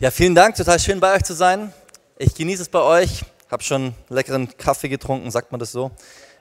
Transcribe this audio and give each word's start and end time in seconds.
Ja, 0.00 0.10
vielen 0.10 0.34
Dank, 0.34 0.56
total 0.56 0.78
schön 0.78 0.98
bei 0.98 1.14
euch 1.14 1.24
zu 1.24 1.34
sein. 1.34 1.74
Ich 2.16 2.34
genieße 2.34 2.62
es 2.62 2.70
bei 2.70 2.80
euch, 2.80 3.22
habe 3.50 3.62
schon 3.62 3.94
leckeren 4.08 4.48
Kaffee 4.56 4.88
getrunken, 4.88 5.30
sagt 5.30 5.52
man 5.52 5.58
das 5.58 5.72
so. 5.72 5.90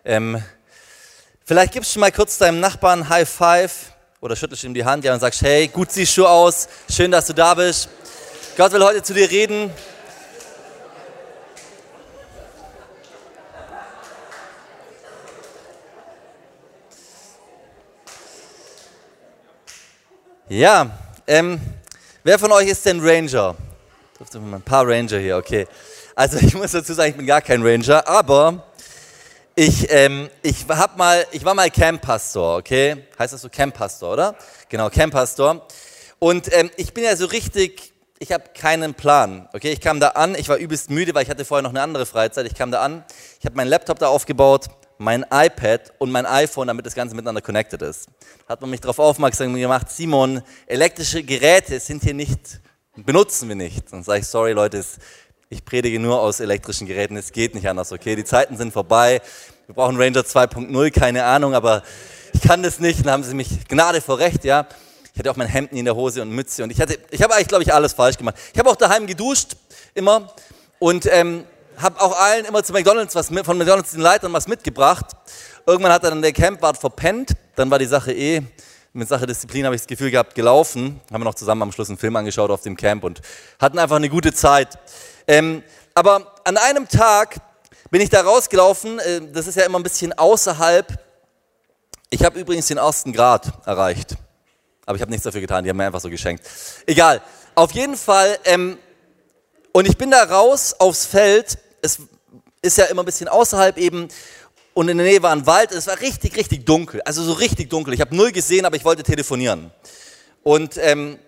Ähm, 0.05 0.41
vielleicht 1.43 1.73
gibst 1.73 1.93
du 1.93 1.99
mal 1.99 2.09
kurz 2.09 2.37
deinem 2.37 2.61
Nachbarn 2.61 3.09
High 3.09 3.27
Five 3.27 3.91
oder 4.21 4.37
schüttelst 4.37 4.63
ihm 4.63 4.73
die 4.73 4.85
Hand 4.85 5.03
ja, 5.03 5.13
und 5.13 5.19
sagst, 5.19 5.41
hey, 5.41 5.67
gut 5.67 5.91
siehst 5.91 6.15
du 6.15 6.25
aus, 6.25 6.69
schön, 6.89 7.11
dass 7.11 7.25
du 7.25 7.33
da 7.33 7.53
bist. 7.53 7.89
Gott 8.55 8.71
will 8.71 8.81
heute 8.81 9.03
zu 9.03 9.13
dir 9.13 9.29
reden. 9.29 9.69
Ja, 20.47 20.89
ähm, 21.27 21.59
Wer 22.29 22.37
von 22.37 22.51
euch 22.51 22.67
ist 22.67 22.85
denn 22.85 22.99
Ranger? 22.99 23.55
Ein 24.35 24.61
paar 24.61 24.87
Ranger 24.87 25.17
hier, 25.17 25.35
okay. 25.35 25.65
Also 26.13 26.37
ich 26.37 26.53
muss 26.53 26.73
dazu 26.73 26.93
sagen, 26.93 27.09
ich 27.09 27.17
bin 27.17 27.25
gar 27.25 27.41
kein 27.41 27.63
Ranger, 27.65 28.07
aber 28.07 28.67
ich, 29.55 29.91
ähm, 29.91 30.29
ich, 30.43 30.67
hab 30.69 30.95
mal, 30.95 31.25
ich 31.31 31.43
war 31.43 31.55
mal 31.55 31.71
Camppastor, 31.71 32.57
okay? 32.57 32.97
Heißt 33.17 33.33
das 33.33 33.41
so 33.41 33.49
Camppastor, 33.49 34.13
oder? 34.13 34.35
Genau, 34.69 34.91
Camppastor. 34.91 35.65
Und 36.19 36.55
ähm, 36.55 36.69
ich 36.77 36.93
bin 36.93 37.03
ja 37.03 37.15
so 37.15 37.25
richtig, 37.25 37.93
ich 38.19 38.31
habe 38.31 38.43
keinen 38.53 38.93
Plan, 38.93 39.49
okay? 39.53 39.71
Ich 39.71 39.81
kam 39.81 39.99
da 39.99 40.09
an, 40.09 40.35
ich 40.35 40.49
war 40.49 40.57
übelst 40.57 40.91
müde, 40.91 41.15
weil 41.15 41.23
ich 41.23 41.31
hatte 41.31 41.45
vorher 41.45 41.63
noch 41.63 41.71
eine 41.71 41.81
andere 41.81 42.05
Freizeit. 42.05 42.45
Ich 42.45 42.53
kam 42.53 42.69
da 42.69 42.83
an, 42.83 43.03
ich 43.39 43.47
habe 43.47 43.55
meinen 43.55 43.69
Laptop 43.69 43.97
da 43.97 44.07
aufgebaut, 44.07 44.67
mein 44.99 45.25
iPad 45.31 45.93
und 45.97 46.11
mein 46.11 46.25
iPhone, 46.25 46.67
damit 46.67 46.85
das 46.85 46.93
Ganze 46.93 47.15
miteinander 47.15 47.41
connected 47.41 47.81
ist. 47.81 48.09
Hat 48.47 48.59
man 48.59 48.69
mich 48.69 48.81
darauf 48.81 48.99
aufmerksam 48.99 49.55
gemacht, 49.55 49.89
Simon, 49.89 50.43
elektrische 50.67 51.23
Geräte 51.23 51.79
sind 51.79 52.03
hier 52.03 52.13
nicht, 52.13 52.59
benutzen 52.97 53.47
wir 53.47 53.55
nicht. 53.55 53.91
Dann 53.93 54.03
sage 54.03 54.19
ich, 54.19 54.27
sorry 54.27 54.51
Leute, 54.51 54.83
ich 55.49 55.63
predige 55.63 55.99
nur 56.01 56.19
aus 56.19 56.41
elektrischen 56.41 56.85
Geräten, 56.85 57.15
es 57.15 57.31
geht 57.31 57.55
nicht 57.55 57.67
anders, 57.67 57.93
okay? 57.93 58.17
Die 58.17 58.25
Zeiten 58.25 58.57
sind 58.57 58.73
vorbei, 58.73 59.21
wir 59.67 59.75
brauchen 59.75 59.95
Ranger 59.95 60.21
2.0, 60.21 60.91
keine 60.91 61.23
Ahnung, 61.23 61.53
aber 61.55 61.81
ich 62.33 62.41
kann 62.41 62.61
das 62.61 62.79
nicht. 62.79 63.05
Dann 63.05 63.13
haben 63.13 63.23
sie 63.23 63.33
mich 63.33 63.67
Gnade 63.69 64.01
vor 64.01 64.19
Recht, 64.19 64.43
ja. 64.43 64.67
Ich 65.13 65.19
hatte 65.19 65.31
auch 65.31 65.37
mein 65.37 65.47
Hemd 65.47 65.71
in 65.71 65.85
der 65.85 65.95
Hose 65.95 66.21
und 66.21 66.31
Mütze 66.31 66.61
und 66.61 66.71
ich 66.71 66.81
hatte, 66.81 66.99
ich 67.09 67.21
habe 67.21 67.35
eigentlich, 67.35 67.47
glaube 67.47 67.63
ich, 67.63 67.73
alles 67.73 67.93
falsch 67.93 68.17
gemacht. 68.17 68.35
Ich 68.53 68.59
habe 68.59 68.69
auch 68.69 68.75
daheim 68.75 69.07
geduscht, 69.07 69.55
immer. 69.93 70.33
Und 70.77 71.07
ähm, 71.11 71.45
habe 71.81 71.99
auch 72.01 72.17
allen 72.19 72.45
immer 72.45 72.63
zu 72.63 72.73
McDonalds 72.73 73.15
was 73.15 73.29
mit, 73.29 73.45
von 73.45 73.57
McDonalds 73.57 73.91
den 73.91 74.01
Leitern 74.01 74.33
was 74.33 74.47
mitgebracht. 74.47 75.05
Irgendwann 75.65 75.91
hat 75.91 76.03
dann 76.03 76.21
der 76.21 76.33
Campwart 76.33 76.77
verpennt, 76.77 77.31
dann 77.55 77.69
war 77.71 77.79
die 77.79 77.85
Sache 77.85 78.13
eh, 78.13 78.41
mit 78.91 79.07
Sache 79.07 79.27
Disziplin 79.27 79.65
habe 79.65 79.75
ich 79.75 79.81
das 79.81 79.87
Gefühl 79.87 80.09
gehabt, 80.09 80.33
gelaufen. 80.33 80.99
Haben 81.11 81.21
wir 81.21 81.25
noch 81.25 81.35
zusammen 81.35 81.61
am 81.61 81.71
Schluss 81.71 81.89
einen 81.89 81.99
Film 81.99 82.15
angeschaut 82.15 82.49
auf 82.49 82.61
dem 82.61 82.75
Camp 82.75 83.03
und 83.03 83.21
hatten 83.59 83.77
einfach 83.77 83.97
eine 83.97 84.09
gute 84.09 84.33
Zeit. 84.33 84.79
Ähm, 85.27 85.63
aber 85.93 86.33
an 86.43 86.57
einem 86.57 86.87
Tag 86.87 87.37
bin 87.91 88.01
ich 88.01 88.09
da 88.09 88.21
rausgelaufen, 88.21 88.99
äh, 88.99 89.21
das 89.31 89.47
ist 89.47 89.55
ja 89.55 89.65
immer 89.65 89.79
ein 89.79 89.83
bisschen 89.83 90.11
außerhalb. 90.13 90.99
Ich 92.09 92.23
habe 92.23 92.39
übrigens 92.39 92.67
den 92.67 92.77
ersten 92.77 93.13
Grad 93.13 93.51
erreicht, 93.67 94.15
aber 94.87 94.95
ich 94.95 95.01
habe 95.01 95.11
nichts 95.11 95.23
dafür 95.23 95.41
getan, 95.41 95.63
die 95.63 95.69
haben 95.69 95.77
mir 95.77 95.85
einfach 95.85 95.99
so 95.99 96.09
geschenkt. 96.09 96.43
Egal, 96.87 97.21
auf 97.53 97.71
jeden 97.71 97.95
Fall, 97.95 98.39
ähm, 98.45 98.79
und 99.71 99.87
ich 99.87 99.97
bin 99.97 100.09
da 100.09 100.23
raus 100.23 100.75
aufs 100.79 101.05
Feld 101.05 101.59
es 101.81 101.99
ist 102.61 102.77
ja 102.77 102.85
immer 102.85 103.03
ein 103.03 103.05
bisschen 103.05 103.27
außerhalb 103.27 103.77
eben 103.77 104.07
und 104.73 104.87
in 104.87 104.97
der 104.97 105.07
Nähe 105.07 105.21
war 105.21 105.31
ein 105.31 105.45
Wald. 105.45 105.71
Es 105.71 105.87
war 105.87 105.99
richtig, 105.99 106.37
richtig 106.37 106.65
dunkel. 106.65 107.01
Also 107.01 107.23
so 107.23 107.33
richtig 107.33 107.69
dunkel. 107.69 107.93
Ich 107.93 108.01
habe 108.01 108.15
null 108.15 108.31
gesehen, 108.31 108.65
aber 108.65 108.75
ich 108.75 108.85
wollte 108.85 109.03
telefonieren. 109.03 109.71
Und, 110.43 110.77
ähm, 110.77 111.19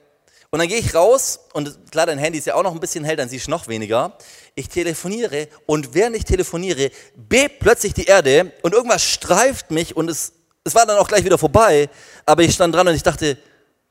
und 0.51 0.59
dann 0.59 0.67
gehe 0.67 0.77
ich 0.77 0.93
raus 0.95 1.39
und 1.53 1.91
klar, 1.91 2.05
dein 2.05 2.17
Handy 2.17 2.39
ist 2.39 2.47
ja 2.47 2.55
auch 2.55 2.63
noch 2.63 2.73
ein 2.73 2.79
bisschen 2.79 3.03
hell, 3.03 3.15
dann 3.15 3.29
siehst 3.29 3.47
du 3.47 3.51
noch 3.51 3.67
weniger. 3.67 4.17
Ich 4.55 4.67
telefoniere 4.67 5.47
und 5.65 5.93
während 5.93 6.15
ich 6.15 6.25
telefoniere, 6.25 6.91
bebt 7.15 7.59
plötzlich 7.59 7.93
die 7.93 8.05
Erde 8.05 8.51
und 8.61 8.73
irgendwas 8.73 9.03
streift 9.03 9.71
mich 9.71 9.95
und 9.95 10.09
es, 10.09 10.33
es 10.63 10.75
war 10.75 10.85
dann 10.85 10.97
auch 10.97 11.07
gleich 11.07 11.23
wieder 11.23 11.37
vorbei. 11.37 11.89
Aber 12.25 12.43
ich 12.43 12.53
stand 12.53 12.75
dran 12.75 12.87
und 12.87 12.95
ich 12.95 13.03
dachte, 13.03 13.37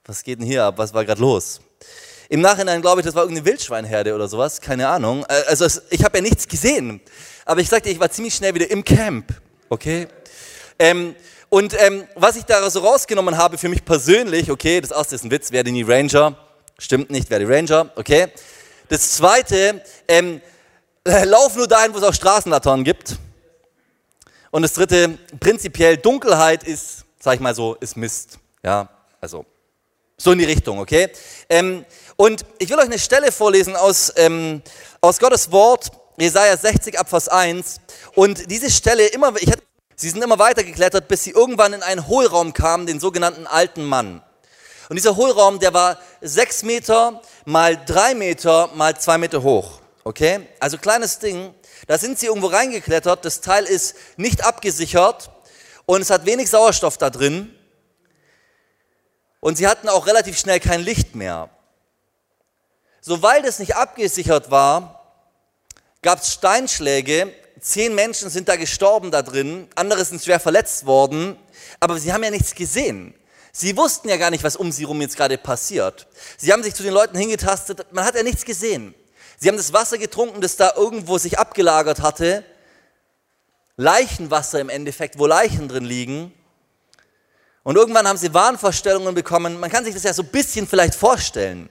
was 0.04 0.22
geht 0.22 0.38
denn 0.38 0.46
hier 0.46 0.64
ab? 0.64 0.78
Was 0.78 0.92
war 0.92 1.04
gerade 1.04 1.20
los? 1.20 1.60
Im 2.30 2.42
Nachhinein 2.42 2.80
glaube 2.80 3.00
ich, 3.00 3.04
das 3.04 3.16
war 3.16 3.24
irgendeine 3.24 3.44
Wildschweinherde 3.44 4.14
oder 4.14 4.28
sowas, 4.28 4.60
keine 4.60 4.86
Ahnung. 4.86 5.26
Äh, 5.28 5.42
also 5.48 5.66
ich 5.90 6.04
habe 6.04 6.18
ja 6.18 6.22
nichts 6.22 6.46
gesehen. 6.46 7.00
Aber 7.44 7.60
ich 7.60 7.68
sagte, 7.68 7.90
ich 7.90 7.98
war 7.98 8.08
ziemlich 8.08 8.36
schnell 8.36 8.54
wieder 8.54 8.70
im 8.70 8.84
Camp, 8.84 9.34
okay? 9.68 10.06
Ähm, 10.78 11.16
und 11.48 11.74
ähm, 11.82 12.04
was 12.14 12.36
ich 12.36 12.44
da 12.44 12.70
so 12.70 12.78
rausgenommen 12.78 13.36
habe 13.36 13.58
für 13.58 13.68
mich 13.68 13.84
persönlich, 13.84 14.48
okay, 14.48 14.80
das 14.80 14.92
erste 14.92 15.16
ist 15.16 15.24
ein 15.24 15.32
Witz, 15.32 15.50
werde 15.50 15.72
nie 15.72 15.82
Ranger. 15.82 16.36
Stimmt 16.78 17.10
nicht, 17.10 17.30
werde 17.30 17.48
Ranger, 17.48 17.90
okay? 17.96 18.28
Das 18.88 19.10
zweite, 19.16 19.82
ähm, 20.06 20.40
lauf 21.24 21.56
nur 21.56 21.66
dahin, 21.66 21.92
wo 21.92 21.98
es 21.98 22.04
auch 22.04 22.14
Straßenlaternen 22.14 22.84
gibt. 22.84 23.16
Und 24.52 24.62
das 24.62 24.74
dritte, 24.74 25.18
prinzipiell 25.40 25.96
Dunkelheit 25.96 26.62
ist, 26.62 27.04
sag 27.18 27.34
ich 27.34 27.40
mal 27.40 27.56
so, 27.56 27.74
ist 27.74 27.96
Mist. 27.96 28.38
Ja, 28.62 28.88
also 29.20 29.44
so 30.20 30.32
in 30.32 30.38
die 30.38 30.44
Richtung, 30.44 30.78
okay? 30.78 31.10
Ähm, 31.48 31.84
und 32.16 32.44
ich 32.58 32.68
will 32.68 32.78
euch 32.78 32.84
eine 32.84 32.98
Stelle 32.98 33.32
vorlesen 33.32 33.74
aus, 33.74 34.12
ähm, 34.16 34.62
aus 35.00 35.18
Gottes 35.18 35.50
Wort, 35.50 35.90
Jesaja 36.18 36.56
60 36.56 36.98
Abvers 36.98 37.28
1. 37.28 37.80
Und 38.14 38.50
diese 38.50 38.70
Stelle 38.70 39.06
immer, 39.06 39.32
ich 39.40 39.50
hatte, 39.50 39.62
sie 39.96 40.10
sind 40.10 40.22
immer 40.22 40.38
weiter 40.38 40.62
geklettert, 40.62 41.08
bis 41.08 41.24
sie 41.24 41.30
irgendwann 41.30 41.72
in 41.72 41.82
einen 41.82 42.06
Hohlraum 42.06 42.52
kamen, 42.52 42.86
den 42.86 43.00
sogenannten 43.00 43.46
alten 43.46 43.84
Mann. 43.84 44.22
Und 44.90 44.96
dieser 44.96 45.16
Hohlraum, 45.16 45.58
der 45.58 45.72
war 45.72 45.98
sechs 46.20 46.62
Meter 46.62 47.22
mal 47.46 47.80
drei 47.86 48.14
Meter 48.14 48.68
mal 48.74 48.98
zwei 48.98 49.16
Meter 49.16 49.42
hoch. 49.42 49.80
Okay? 50.04 50.40
Also 50.58 50.76
kleines 50.76 51.18
Ding. 51.18 51.54
Da 51.86 51.96
sind 51.96 52.18
sie 52.18 52.26
irgendwo 52.26 52.48
reingeklettert. 52.48 53.24
Das 53.24 53.40
Teil 53.40 53.64
ist 53.64 53.94
nicht 54.16 54.44
abgesichert 54.44 55.30
und 55.86 56.02
es 56.02 56.10
hat 56.10 56.26
wenig 56.26 56.50
Sauerstoff 56.50 56.98
da 56.98 57.08
drin. 57.08 57.54
Und 59.40 59.56
sie 59.56 59.66
hatten 59.66 59.88
auch 59.88 60.06
relativ 60.06 60.38
schnell 60.38 60.60
kein 60.60 60.80
Licht 60.80 61.14
mehr. 61.14 61.48
So, 63.00 63.22
weil 63.22 63.42
das 63.42 63.58
nicht 63.58 63.74
abgesichert 63.74 64.50
war, 64.50 65.18
gab 66.02 66.20
es 66.20 66.32
Steinschläge. 66.32 67.32
Zehn 67.58 67.94
Menschen 67.94 68.30
sind 68.30 68.48
da 68.48 68.56
gestorben 68.56 69.10
da 69.10 69.22
drin, 69.22 69.68
andere 69.74 70.04
sind 70.04 70.22
schwer 70.22 70.40
verletzt 70.40 70.86
worden, 70.86 71.36
aber 71.78 71.98
sie 71.98 72.12
haben 72.12 72.24
ja 72.24 72.30
nichts 72.30 72.54
gesehen. 72.54 73.14
Sie 73.52 73.76
wussten 73.76 74.08
ja 74.08 74.16
gar 74.16 74.30
nicht, 74.30 74.44
was 74.44 74.56
um 74.56 74.72
sie 74.72 74.82
herum 74.82 75.00
jetzt 75.02 75.16
gerade 75.16 75.36
passiert. 75.36 76.06
Sie 76.38 76.52
haben 76.52 76.62
sich 76.62 76.74
zu 76.74 76.82
den 76.82 76.94
Leuten 76.94 77.18
hingetastet, 77.18 77.86
man 77.92 78.04
hat 78.04 78.14
ja 78.14 78.22
nichts 78.22 78.46
gesehen. 78.46 78.94
Sie 79.38 79.48
haben 79.48 79.56
das 79.56 79.72
Wasser 79.72 79.98
getrunken, 79.98 80.40
das 80.40 80.56
da 80.56 80.72
irgendwo 80.76 81.18
sich 81.18 81.38
abgelagert 81.38 82.00
hatte. 82.00 82.44
Leichenwasser 83.76 84.60
im 84.60 84.68
Endeffekt, 84.68 85.18
wo 85.18 85.26
Leichen 85.26 85.68
drin 85.68 85.84
liegen. 85.84 86.32
Und 87.62 87.76
irgendwann 87.76 88.08
haben 88.08 88.16
sie 88.16 88.32
Wahnvorstellungen 88.32 89.14
bekommen. 89.14 89.60
Man 89.60 89.70
kann 89.70 89.84
sich 89.84 89.94
das 89.94 90.02
ja 90.02 90.14
so 90.14 90.22
ein 90.22 90.28
bisschen 90.28 90.66
vielleicht 90.66 90.94
vorstellen. 90.94 91.68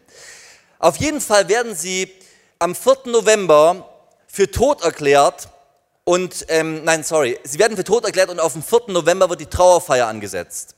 Auf 0.78 0.98
jeden 0.98 1.20
Fall 1.20 1.48
werden 1.50 1.76
sie 1.76 2.12
am 2.60 2.76
4. 2.76 2.98
November 3.06 3.90
für 4.28 4.50
tot 4.50 4.84
erklärt 4.84 5.50
und, 6.04 6.46
ähm, 6.50 6.84
nein, 6.84 7.04
sorry, 7.04 7.40
sie 7.44 7.60
werden 7.60 7.76
für 7.76 7.84
tot 7.84 8.06
erklärt 8.06 8.30
und 8.30 8.40
auf 8.40 8.54
dem 8.54 8.64
4. 8.64 8.84
November 8.88 9.30
wird 9.30 9.42
die 9.42 9.46
Trauerfeier 9.46 10.08
angesetzt. 10.08 10.76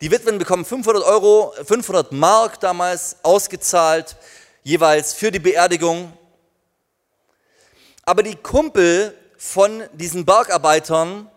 Die 0.00 0.10
Witwen 0.10 0.38
bekommen 0.38 0.64
500 0.64 1.04
Euro, 1.04 1.54
500 1.64 2.10
Mark 2.12 2.58
damals 2.58 3.16
ausgezahlt, 3.22 4.16
jeweils 4.64 5.14
für 5.14 5.30
die 5.30 5.38
Beerdigung. 5.38 6.12
Aber 8.04 8.24
die 8.24 8.34
Kumpel 8.34 9.16
von 9.36 9.84
diesen 9.92 10.24
Bergarbeitern 10.24 11.30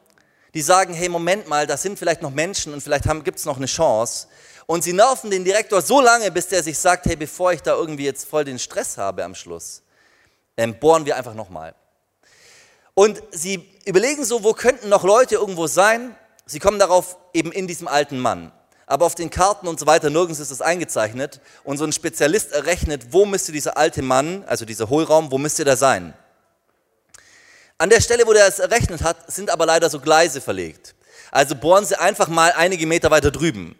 die 0.55 0.61
sagen, 0.61 0.93
hey, 0.93 1.09
Moment 1.09 1.49
mal, 1.49 1.67
das 1.67 1.81
sind 1.81 1.99
vielleicht 1.99 2.21
noch 2.21 2.31
Menschen 2.31 2.73
und 2.73 2.81
vielleicht 2.81 3.03
gibt 3.25 3.37
es 3.37 3.45
noch 3.45 3.57
eine 3.57 3.65
Chance. 3.65 4.27
Und 4.65 4.85
sie 4.85 4.93
nerven 4.93 5.29
den 5.29 5.43
Direktor 5.43 5.81
so 5.81 5.99
lange, 5.99 6.31
bis 6.31 6.47
der 6.47 6.63
sich 6.63 6.79
sagt, 6.79 7.05
hey, 7.05 7.17
bevor 7.17 7.51
ich 7.51 7.61
da 7.61 7.75
irgendwie 7.75 8.05
jetzt 8.05 8.27
voll 8.27 8.45
den 8.45 8.57
Stress 8.57 8.97
habe 8.97 9.25
am 9.25 9.35
Schluss, 9.35 9.83
ähm, 10.55 10.79
bohren 10.79 11.05
wir 11.05 11.17
einfach 11.17 11.33
nochmal. 11.33 11.75
Und 12.93 13.21
sie 13.31 13.69
überlegen 13.83 14.23
so, 14.23 14.45
wo 14.45 14.53
könnten 14.53 14.87
noch 14.87 15.03
Leute 15.03 15.35
irgendwo 15.35 15.67
sein? 15.67 16.15
Sie 16.45 16.59
kommen 16.59 16.79
darauf 16.79 17.17
eben 17.33 17.51
in 17.51 17.67
diesem 17.67 17.89
alten 17.89 18.17
Mann. 18.17 18.53
Aber 18.87 19.05
auf 19.05 19.15
den 19.15 19.29
Karten 19.29 19.67
und 19.67 19.77
so 19.77 19.87
weiter, 19.87 20.09
nirgends 20.09 20.39
ist 20.39 20.51
das 20.51 20.61
eingezeichnet. 20.61 21.41
Und 21.65 21.77
so 21.77 21.83
ein 21.83 21.91
Spezialist 21.91 22.53
errechnet, 22.53 23.07
wo 23.11 23.25
müsste 23.25 23.51
dieser 23.51 23.75
alte 23.75 24.01
Mann, 24.01 24.45
also 24.47 24.63
dieser 24.63 24.89
Hohlraum, 24.89 25.31
wo 25.31 25.37
müsste 25.37 25.65
der 25.65 25.75
sein? 25.75 26.13
An 27.77 27.89
der 27.89 27.99
Stelle, 27.99 28.25
wo 28.25 28.31
der 28.31 28.47
es 28.47 28.59
errechnet 28.59 29.03
hat, 29.03 29.29
sind 29.31 29.49
aber 29.49 29.65
leider 29.65 29.89
so 29.89 29.99
Gleise 29.99 30.39
verlegt. 30.39 30.95
Also 31.31 31.55
bohren 31.55 31.85
sie 31.85 31.99
einfach 31.99 32.29
mal 32.29 32.53
einige 32.55 32.87
Meter 32.87 33.11
weiter 33.11 33.31
drüben. 33.31 33.75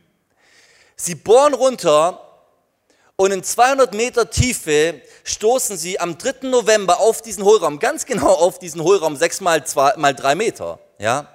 Sie 0.98 1.16
bohren 1.16 1.54
runter 1.54 2.22
und 3.16 3.32
in 3.32 3.44
200 3.44 3.94
Meter 3.94 4.30
Tiefe 4.30 5.02
stoßen 5.24 5.78
sie 5.78 6.00
am 6.00 6.18
3. 6.18 6.48
November 6.50 7.00
auf 7.00 7.22
diesen 7.22 7.46
Hohlraum, 7.46 7.80
ganz 7.80 8.06
genau 8.06 8.34
auf 8.34 8.60
diesen 8.60 8.82
Hohlraum, 8.82 9.16
6 9.16 9.40
mal, 9.40 9.66
2, 9.66 9.94
mal 9.96 10.14
3 10.14 10.36
Meter. 10.36 10.80
Ja? 10.98 11.30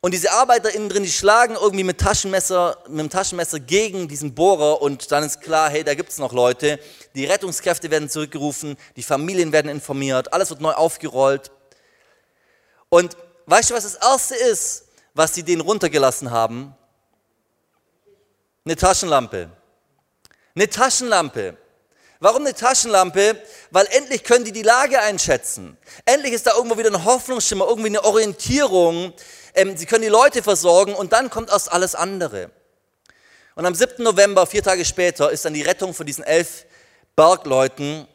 Und 0.00 0.14
diese 0.14 0.30
Arbeiter 0.32 0.72
innen 0.72 0.88
drin, 0.88 1.02
die 1.02 1.10
schlagen 1.10 1.54
irgendwie 1.54 1.82
mit, 1.82 1.98
Taschenmesser, 1.98 2.78
mit 2.88 3.00
dem 3.00 3.10
Taschenmesser 3.10 3.58
gegen 3.58 4.06
diesen 4.06 4.34
Bohrer 4.34 4.80
und 4.80 5.10
dann 5.10 5.24
ist 5.24 5.40
klar, 5.40 5.70
hey, 5.70 5.82
da 5.82 5.94
gibt 5.94 6.10
es 6.10 6.18
noch 6.18 6.32
Leute. 6.32 6.78
Die 7.16 7.24
Rettungskräfte 7.24 7.90
werden 7.90 8.08
zurückgerufen, 8.08 8.76
die 8.94 9.02
Familien 9.02 9.50
werden 9.50 9.68
informiert, 9.68 10.32
alles 10.32 10.50
wird 10.50 10.60
neu 10.60 10.72
aufgerollt. 10.72 11.50
Und 12.88 13.16
weißt 13.46 13.70
du, 13.70 13.74
was 13.74 13.82
das 13.82 13.96
Erste 13.96 14.36
ist, 14.36 14.84
was 15.14 15.34
sie 15.34 15.42
denen 15.42 15.62
runtergelassen 15.62 16.30
haben? 16.30 16.74
Eine 18.64 18.76
Taschenlampe. 18.76 19.50
Eine 20.54 20.68
Taschenlampe. 20.68 21.56
Warum 22.20 22.42
eine 22.42 22.54
Taschenlampe? 22.54 23.40
Weil 23.70 23.86
endlich 23.90 24.24
können 24.24 24.44
die 24.44 24.52
die 24.52 24.62
Lage 24.62 25.00
einschätzen. 25.00 25.76
Endlich 26.04 26.32
ist 26.32 26.46
da 26.46 26.54
irgendwo 26.54 26.76
wieder 26.76 26.90
ein 26.90 27.04
Hoffnungsschimmer, 27.04 27.66
irgendwie 27.68 27.88
eine 27.88 28.04
Orientierung. 28.04 29.12
Ähm, 29.54 29.76
sie 29.76 29.86
können 29.86 30.02
die 30.02 30.08
Leute 30.08 30.42
versorgen 30.42 30.94
und 30.94 31.12
dann 31.12 31.30
kommt 31.30 31.50
erst 31.50 31.70
alles 31.70 31.94
andere. 31.94 32.50
Und 33.54 33.66
am 33.66 33.74
7. 33.74 34.02
November, 34.02 34.46
vier 34.46 34.62
Tage 34.62 34.84
später, 34.84 35.30
ist 35.30 35.44
dann 35.44 35.54
die 35.54 35.62
Rettung 35.62 35.94
von 35.94 36.06
diesen 36.06 36.24
elf 36.24 36.64
Bergleuten. 37.14 38.06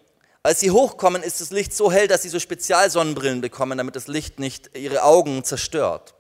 Als 0.42 0.60
sie 0.60 0.72
hochkommen, 0.72 1.24
ist 1.24 1.40
das 1.40 1.52
Licht 1.52 1.74
so 1.74 1.90
hell, 1.90 2.08
dass 2.08 2.22
sie 2.22 2.30
so 2.30 2.40
Spezialsonnenbrillen 2.40 3.40
bekommen, 3.40 3.78
damit 3.78 3.96
das 3.96 4.08
Licht 4.08 4.40
nicht 4.40 4.78
ihre 4.78 5.04
Augen 5.04 5.46
zerstört. 5.46 6.14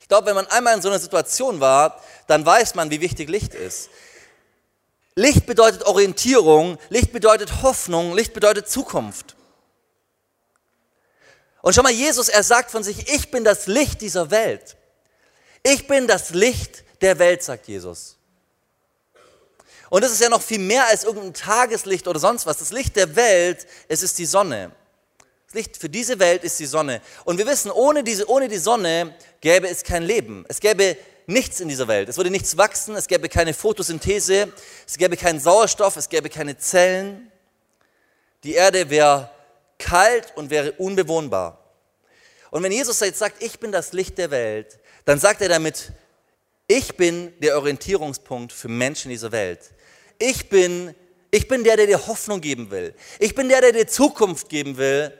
Ich 0.00 0.06
glaube, 0.06 0.26
wenn 0.26 0.36
man 0.36 0.46
einmal 0.48 0.74
in 0.74 0.82
so 0.82 0.88
einer 0.88 0.98
Situation 1.00 1.58
war, 1.60 2.00
dann 2.28 2.46
weiß 2.46 2.76
man, 2.76 2.90
wie 2.90 3.00
wichtig 3.00 3.28
Licht 3.28 3.54
ist. 3.54 3.90
Licht 5.20 5.44
bedeutet 5.44 5.82
Orientierung, 5.82 6.78
Licht 6.88 7.12
bedeutet 7.12 7.62
Hoffnung, 7.62 8.14
Licht 8.14 8.32
bedeutet 8.32 8.70
Zukunft. 8.70 9.36
Und 11.60 11.74
schau 11.74 11.82
mal, 11.82 11.92
Jesus, 11.92 12.30
er 12.30 12.42
sagt 12.42 12.70
von 12.70 12.82
sich, 12.82 13.12
ich 13.12 13.30
bin 13.30 13.44
das 13.44 13.66
Licht 13.66 14.00
dieser 14.00 14.30
Welt. 14.30 14.78
Ich 15.62 15.86
bin 15.86 16.06
das 16.06 16.30
Licht 16.30 16.84
der 17.02 17.18
Welt, 17.18 17.42
sagt 17.42 17.68
Jesus. 17.68 18.16
Und 19.90 20.02
das 20.02 20.12
ist 20.12 20.22
ja 20.22 20.30
noch 20.30 20.40
viel 20.40 20.58
mehr 20.58 20.86
als 20.86 21.04
irgendein 21.04 21.34
Tageslicht 21.34 22.08
oder 22.08 22.18
sonst 22.18 22.46
was. 22.46 22.56
Das 22.56 22.72
Licht 22.72 22.96
der 22.96 23.14
Welt, 23.14 23.66
es 23.88 24.02
ist 24.02 24.18
die 24.18 24.24
Sonne. 24.24 24.72
Das 25.48 25.54
Licht 25.54 25.76
für 25.76 25.90
diese 25.90 26.18
Welt 26.18 26.44
ist 26.44 26.58
die 26.60 26.66
Sonne. 26.66 27.02
Und 27.26 27.36
wir 27.36 27.46
wissen, 27.46 27.70
ohne, 27.70 28.04
diese, 28.04 28.26
ohne 28.26 28.48
die 28.48 28.56
Sonne 28.56 29.14
gäbe 29.42 29.68
es 29.68 29.82
kein 29.82 30.02
Leben. 30.02 30.46
Es 30.48 30.60
gäbe 30.60 30.96
nichts 31.30 31.60
in 31.60 31.68
dieser 31.68 31.88
Welt. 31.88 32.08
Es 32.08 32.16
würde 32.16 32.30
nichts 32.30 32.56
wachsen, 32.56 32.94
es 32.94 33.06
gäbe 33.06 33.28
keine 33.28 33.54
Photosynthese, 33.54 34.52
es 34.86 34.98
gäbe 34.98 35.16
keinen 35.16 35.40
Sauerstoff, 35.40 35.96
es 35.96 36.08
gäbe 36.08 36.28
keine 36.28 36.58
Zellen. 36.58 37.30
Die 38.44 38.54
Erde 38.54 38.90
wäre 38.90 39.30
kalt 39.78 40.32
und 40.36 40.50
wäre 40.50 40.72
unbewohnbar. 40.72 41.58
Und 42.50 42.62
wenn 42.62 42.72
Jesus 42.72 43.00
jetzt 43.00 43.18
sagt, 43.18 43.42
ich 43.42 43.58
bin 43.58 43.72
das 43.72 43.92
Licht 43.92 44.18
der 44.18 44.30
Welt, 44.30 44.78
dann 45.04 45.18
sagt 45.18 45.40
er 45.40 45.48
damit, 45.48 45.92
ich 46.66 46.96
bin 46.96 47.32
der 47.40 47.56
Orientierungspunkt 47.56 48.52
für 48.52 48.68
Menschen 48.68 49.08
dieser 49.08 49.32
Welt. 49.32 49.72
Ich 50.18 50.48
bin, 50.48 50.94
ich 51.30 51.48
bin 51.48 51.64
der, 51.64 51.76
der 51.76 51.86
dir 51.86 52.06
Hoffnung 52.06 52.40
geben 52.40 52.70
will. 52.70 52.94
Ich 53.18 53.34
bin 53.34 53.48
der, 53.48 53.60
der 53.60 53.72
dir 53.72 53.86
Zukunft 53.86 54.48
geben 54.48 54.76
will. 54.76 55.12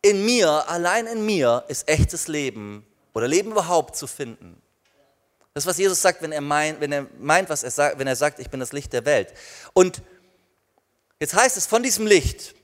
In 0.00 0.24
mir, 0.24 0.68
allein 0.68 1.06
in 1.06 1.26
mir, 1.26 1.64
ist 1.68 1.88
echtes 1.88 2.28
Leben 2.28 2.86
oder 3.14 3.26
Leben 3.26 3.50
überhaupt 3.50 3.96
zu 3.96 4.06
finden. 4.06 4.61
Das, 5.54 5.66
was 5.66 5.76
Jesus 5.76 6.00
sagt, 6.00 6.22
wenn 6.22 6.32
er, 6.32 6.40
mein, 6.40 6.80
wenn 6.80 6.92
er 6.92 7.06
meint, 7.18 7.50
was 7.50 7.62
er 7.62 7.70
sagt, 7.70 7.98
wenn 7.98 8.06
er 8.06 8.16
sagt, 8.16 8.38
ich 8.38 8.48
bin 8.48 8.60
das 8.60 8.72
Licht 8.72 8.92
der 8.92 9.04
Welt. 9.04 9.34
Und 9.74 10.00
jetzt 11.20 11.34
heißt 11.34 11.56
es 11.56 11.66
von 11.66 11.82
diesem 11.82 12.06
Licht, 12.06 12.54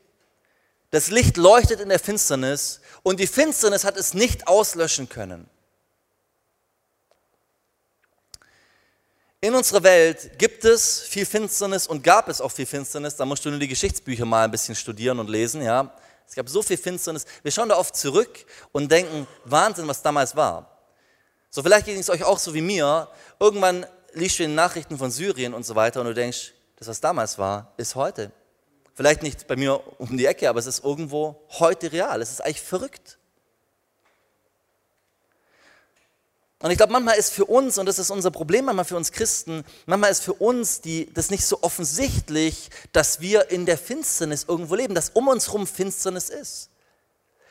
das 0.90 1.10
Licht 1.10 1.36
leuchtet 1.36 1.80
in 1.80 1.90
der 1.90 1.98
Finsternis 1.98 2.80
und 3.02 3.20
die 3.20 3.26
Finsternis 3.26 3.84
hat 3.84 3.98
es 3.98 4.14
nicht 4.14 4.48
auslöschen 4.48 5.08
können. 5.08 5.48
In 9.40 9.54
unserer 9.54 9.82
Welt 9.82 10.38
gibt 10.38 10.64
es 10.64 11.00
viel 11.00 11.26
Finsternis 11.26 11.86
und 11.86 12.02
gab 12.02 12.28
es 12.28 12.40
auch 12.40 12.50
viel 12.50 12.66
Finsternis. 12.66 13.14
Da 13.14 13.24
musst 13.24 13.44
du 13.44 13.50
nur 13.50 13.60
die 13.60 13.68
Geschichtsbücher 13.68 14.24
mal 14.24 14.44
ein 14.44 14.50
bisschen 14.50 14.74
studieren 14.74 15.20
und 15.20 15.28
lesen. 15.28 15.62
Ja, 15.62 15.94
es 16.26 16.34
gab 16.34 16.48
so 16.48 16.62
viel 16.62 16.78
Finsternis. 16.78 17.24
Wir 17.42 17.52
schauen 17.52 17.68
da 17.68 17.76
oft 17.76 17.94
zurück 17.94 18.46
und 18.72 18.90
denken, 18.90 19.28
Wahnsinn, 19.44 19.86
was 19.86 20.02
damals 20.02 20.34
war. 20.34 20.77
So 21.58 21.64
vielleicht 21.64 21.86
geht 21.86 21.98
es 21.98 22.08
euch 22.08 22.22
auch 22.22 22.38
so 22.38 22.54
wie 22.54 22.60
mir. 22.60 23.08
Irgendwann 23.40 23.84
liest 24.12 24.38
du 24.38 24.44
in 24.44 24.50
den 24.50 24.54
Nachrichten 24.54 24.96
von 24.96 25.10
Syrien 25.10 25.54
und 25.54 25.66
so 25.66 25.74
weiter 25.74 25.98
und 25.98 26.06
du 26.06 26.14
denkst, 26.14 26.52
das 26.76 26.86
was 26.86 27.00
damals 27.00 27.36
war, 27.36 27.72
ist 27.76 27.96
heute. 27.96 28.30
Vielleicht 28.94 29.24
nicht 29.24 29.48
bei 29.48 29.56
mir 29.56 29.80
um 29.98 30.16
die 30.16 30.26
Ecke, 30.26 30.48
aber 30.48 30.60
es 30.60 30.66
ist 30.66 30.84
irgendwo 30.84 31.42
heute 31.58 31.90
real. 31.90 32.22
Es 32.22 32.30
ist 32.30 32.44
eigentlich 32.44 32.62
verrückt. 32.62 33.18
Und 36.60 36.70
ich 36.70 36.76
glaube, 36.76 36.92
manchmal 36.92 37.18
ist 37.18 37.32
für 37.32 37.46
uns, 37.46 37.76
und 37.76 37.86
das 37.86 37.98
ist 37.98 38.10
unser 38.10 38.30
Problem 38.30 38.66
manchmal 38.66 38.84
für 38.84 38.96
uns 38.96 39.10
Christen, 39.10 39.64
manchmal 39.86 40.12
ist 40.12 40.22
für 40.22 40.34
uns 40.34 40.80
die, 40.80 41.12
das 41.12 41.28
nicht 41.28 41.44
so 41.44 41.58
offensichtlich, 41.62 42.70
dass 42.92 43.20
wir 43.20 43.50
in 43.50 43.66
der 43.66 43.78
Finsternis 43.78 44.44
irgendwo 44.46 44.76
leben, 44.76 44.94
dass 44.94 45.10
um 45.10 45.26
uns 45.26 45.48
herum 45.48 45.66
Finsternis 45.66 46.28
ist. 46.28 46.70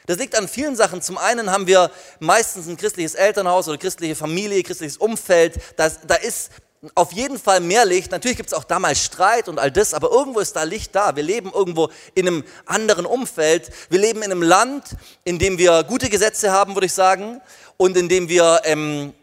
Das 0.08 0.18
liegt 0.18 0.36
an 0.36 0.48
vielen 0.48 0.76
Sachen. 0.76 1.02
Zum 1.02 1.18
einen 1.18 1.52
haben 1.52 1.68
wir 1.68 1.92
meistens 2.20 2.68
ein 2.68 2.78
christliches 2.78 3.14
Elternhaus 3.14 3.68
oder 3.68 3.78
christliche 3.78 4.16
Familie, 4.16 4.64
christliches 4.64 4.98
Umfeld. 4.98 5.60
Das, 5.76 6.00
da 6.08 6.16
ist 6.16 6.50
auf 6.96 7.12
jeden 7.12 7.38
Fall 7.38 7.60
mehr 7.60 7.86
Licht. 7.86 8.12
Natürlich 8.12 8.38
gibt 8.38 8.48
es 8.48 8.54
auch 8.54 8.64
damals 8.64 9.04
Streit 9.04 9.50
und 9.50 9.60
all 9.60 9.70
das, 9.70 9.94
aber 9.94 10.10
irgendwo 10.10 10.40
ist 10.40 10.56
da 10.56 10.64
Licht 10.64 10.96
da. 10.96 11.18
Wir 11.18 11.24
leben 11.24 11.52
irgendwo 11.54 11.90
in 12.16 12.26
einem 12.26 12.44
anderen 12.66 13.06
Umfeld. 13.06 13.70
Wir 13.90 14.00
leben 14.00 14.20
in 14.20 14.32
einem 14.32 14.44
Land, 14.44 14.96
in 15.26 15.40
dem 15.40 15.58
wir 15.58 15.84
gute 15.84 16.10
Gesetze 16.10 16.54
haben, 16.54 16.76
würde 16.76 16.86
ich 16.86 16.94
sagen, 16.94 17.42
und 17.76 17.98
in 17.98 18.08
dem 18.08 18.30
wir 18.30 18.62
ähm, 18.64 19.14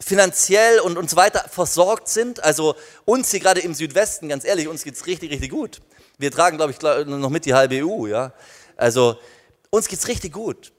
finanziell 0.00 0.80
und, 0.80 0.96
und 0.96 1.10
so 1.10 1.16
weiter 1.16 1.44
versorgt 1.50 2.08
sind. 2.08 2.42
Also 2.42 2.76
uns 3.04 3.30
hier 3.30 3.40
gerade 3.40 3.60
im 3.60 3.74
Südwesten, 3.74 4.30
ganz 4.30 4.44
ehrlich, 4.44 4.68
uns 4.68 4.84
geht 4.84 4.94
es 4.94 5.04
richtig, 5.04 5.30
richtig 5.30 5.50
gut. 5.50 5.82
Wir 6.16 6.30
tragen, 6.30 6.56
glaube 6.56 6.72
ich, 6.72 6.80
noch 6.80 7.30
mit 7.30 7.44
die 7.44 7.52
halbe 7.52 7.84
EU. 7.84 8.06
Ja? 8.06 8.32
Also 8.76 9.18
uns 9.76 9.88
geht 9.88 9.98
es 9.98 10.08
richtig 10.08 10.32
gut. 10.32 10.72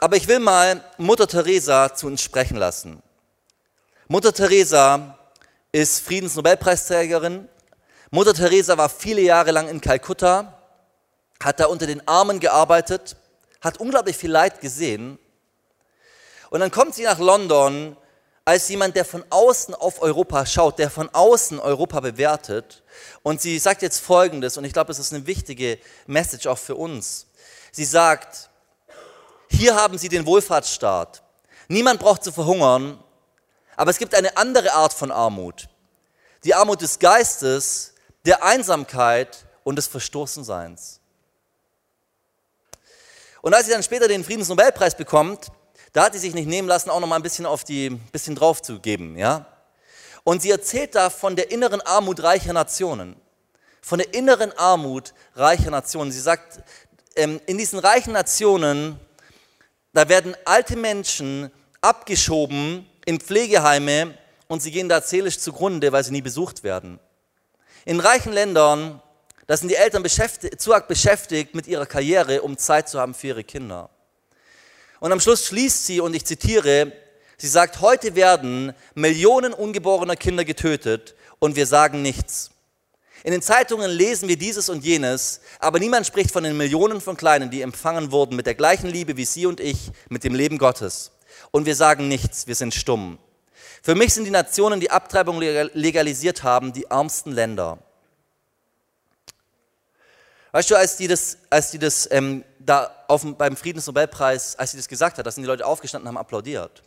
Aber 0.00 0.16
ich 0.16 0.28
will 0.28 0.38
mal 0.38 0.84
Mutter 0.96 1.26
Teresa 1.26 1.94
zu 1.94 2.06
uns 2.06 2.22
sprechen 2.22 2.56
lassen. 2.56 3.02
Mutter 4.06 4.32
Teresa 4.32 5.18
ist 5.72 6.00
Friedensnobelpreisträgerin. 6.00 7.48
Mutter 8.10 8.32
Teresa 8.32 8.78
war 8.78 8.88
viele 8.88 9.20
Jahre 9.22 9.50
lang 9.50 9.68
in 9.68 9.80
Kalkutta, 9.80 10.62
hat 11.42 11.60
da 11.60 11.66
unter 11.66 11.86
den 11.86 12.06
Armen 12.06 12.40
gearbeitet, 12.40 13.16
hat 13.60 13.78
unglaublich 13.78 14.16
viel 14.16 14.30
Leid 14.30 14.60
gesehen. 14.60 15.18
Und 16.50 16.60
dann 16.60 16.70
kommt 16.70 16.94
sie 16.94 17.04
nach 17.04 17.18
London 17.18 17.96
als 18.48 18.66
jemand, 18.70 18.96
der 18.96 19.04
von 19.04 19.22
außen 19.28 19.74
auf 19.74 20.00
Europa 20.00 20.46
schaut, 20.46 20.78
der 20.78 20.88
von 20.88 21.10
außen 21.10 21.60
Europa 21.60 22.00
bewertet. 22.00 22.82
Und 23.22 23.42
sie 23.42 23.58
sagt 23.58 23.82
jetzt 23.82 23.98
Folgendes, 23.98 24.56
und 24.56 24.64
ich 24.64 24.72
glaube, 24.72 24.90
es 24.90 24.98
ist 24.98 25.12
eine 25.12 25.26
wichtige 25.26 25.78
Message 26.06 26.46
auch 26.46 26.56
für 26.56 26.74
uns. 26.74 27.26
Sie 27.72 27.84
sagt, 27.84 28.48
hier 29.50 29.76
haben 29.76 29.98
Sie 29.98 30.08
den 30.08 30.24
Wohlfahrtsstaat. 30.24 31.22
Niemand 31.68 32.00
braucht 32.00 32.24
zu 32.24 32.32
verhungern, 32.32 32.98
aber 33.76 33.90
es 33.90 33.98
gibt 33.98 34.14
eine 34.14 34.34
andere 34.38 34.72
Art 34.72 34.94
von 34.94 35.12
Armut. 35.12 35.68
Die 36.42 36.54
Armut 36.54 36.80
des 36.80 36.98
Geistes, 36.98 37.92
der 38.24 38.42
Einsamkeit 38.42 39.44
und 39.62 39.76
des 39.76 39.88
Verstoßenseins. 39.88 41.00
Und 43.42 43.52
als 43.52 43.66
sie 43.66 43.72
dann 43.72 43.82
später 43.82 44.08
den 44.08 44.24
Friedensnobelpreis 44.24 44.96
bekommt, 44.96 45.48
da 45.98 46.04
hat 46.04 46.12
sie 46.12 46.20
sich 46.20 46.32
nicht 46.32 46.46
nehmen 46.46 46.68
lassen, 46.68 46.90
auch 46.90 47.00
noch 47.00 47.08
mal 47.08 47.16
ein 47.16 47.22
bisschen 47.22 47.44
auf 47.44 47.64
die, 47.64 47.90
bisschen 47.90 48.36
drauf 48.36 48.62
zu 48.62 48.78
geben, 48.78 49.18
ja. 49.18 49.46
Und 50.22 50.42
sie 50.42 50.50
erzählt 50.52 50.94
da 50.94 51.10
von 51.10 51.34
der 51.34 51.50
inneren 51.50 51.80
Armut 51.80 52.22
reicher 52.22 52.52
Nationen. 52.52 53.16
Von 53.82 53.98
der 53.98 54.14
inneren 54.14 54.52
Armut 54.52 55.12
reicher 55.34 55.72
Nationen. 55.72 56.12
Sie 56.12 56.20
sagt, 56.20 56.60
ähm, 57.16 57.40
in 57.46 57.58
diesen 57.58 57.80
reichen 57.80 58.12
Nationen, 58.12 59.00
da 59.92 60.08
werden 60.08 60.36
alte 60.44 60.76
Menschen 60.76 61.50
abgeschoben 61.80 62.86
in 63.04 63.18
Pflegeheime 63.18 64.16
und 64.46 64.62
sie 64.62 64.70
gehen 64.70 64.88
da 64.88 65.00
seelisch 65.00 65.40
zugrunde, 65.40 65.90
weil 65.90 66.04
sie 66.04 66.12
nie 66.12 66.22
besucht 66.22 66.62
werden. 66.62 67.00
In 67.84 67.98
reichen 67.98 68.32
Ländern, 68.32 69.02
da 69.48 69.56
sind 69.56 69.68
die 69.68 69.74
Eltern 69.74 70.04
beschäftigt, 70.04 70.60
zu 70.60 70.72
beschäftigt 70.86 71.56
mit 71.56 71.66
ihrer 71.66 71.86
Karriere, 71.86 72.42
um 72.42 72.56
Zeit 72.56 72.88
zu 72.88 73.00
haben 73.00 73.14
für 73.14 73.26
ihre 73.26 73.42
Kinder. 73.42 73.90
Und 75.00 75.12
am 75.12 75.20
Schluss 75.20 75.46
schließt 75.46 75.86
sie, 75.86 76.00
und 76.00 76.14
ich 76.14 76.24
zitiere, 76.24 76.92
sie 77.36 77.48
sagt, 77.48 77.80
heute 77.80 78.14
werden 78.14 78.72
Millionen 78.94 79.52
ungeborener 79.52 80.16
Kinder 80.16 80.44
getötet 80.44 81.14
und 81.38 81.56
wir 81.56 81.66
sagen 81.66 82.02
nichts. 82.02 82.50
In 83.24 83.32
den 83.32 83.42
Zeitungen 83.42 83.90
lesen 83.90 84.28
wir 84.28 84.38
dieses 84.38 84.68
und 84.68 84.84
jenes, 84.84 85.40
aber 85.58 85.78
niemand 85.78 86.06
spricht 86.06 86.30
von 86.30 86.44
den 86.44 86.56
Millionen 86.56 87.00
von 87.00 87.16
Kleinen, 87.16 87.50
die 87.50 87.62
empfangen 87.62 88.12
wurden 88.12 88.36
mit 88.36 88.46
der 88.46 88.54
gleichen 88.54 88.88
Liebe 88.88 89.16
wie 89.16 89.24
Sie 89.24 89.46
und 89.46 89.60
ich, 89.60 89.90
mit 90.08 90.24
dem 90.24 90.34
Leben 90.34 90.58
Gottes 90.58 91.12
und 91.50 91.66
wir 91.66 91.74
sagen 91.74 92.08
nichts, 92.08 92.46
wir 92.46 92.54
sind 92.54 92.74
stumm. 92.74 93.18
Für 93.82 93.94
mich 93.94 94.12
sind 94.12 94.24
die 94.24 94.30
Nationen, 94.30 94.80
die 94.80 94.90
Abtreibung 94.90 95.40
legalisiert 95.40 96.42
haben, 96.42 96.72
die 96.72 96.84
ärmsten 96.84 97.32
Länder. 97.32 97.78
Weißt 100.52 100.70
du, 100.70 100.76
als 100.76 100.96
die 100.96 101.06
das, 101.06 101.38
als 101.50 101.70
die 101.70 101.78
das 101.78 102.08
ähm, 102.10 102.42
da 102.68 103.04
auf, 103.08 103.24
beim 103.36 103.56
Friedensnobelpreis, 103.56 104.56
als 104.56 104.72
sie 104.72 104.76
das 104.76 104.88
gesagt 104.88 105.18
hat, 105.18 105.26
da 105.26 105.30
sind 105.30 105.42
die 105.42 105.48
Leute 105.48 105.64
aufgestanden 105.64 106.08
und 106.08 106.14
haben 106.14 106.20
applaudiert. 106.20 106.82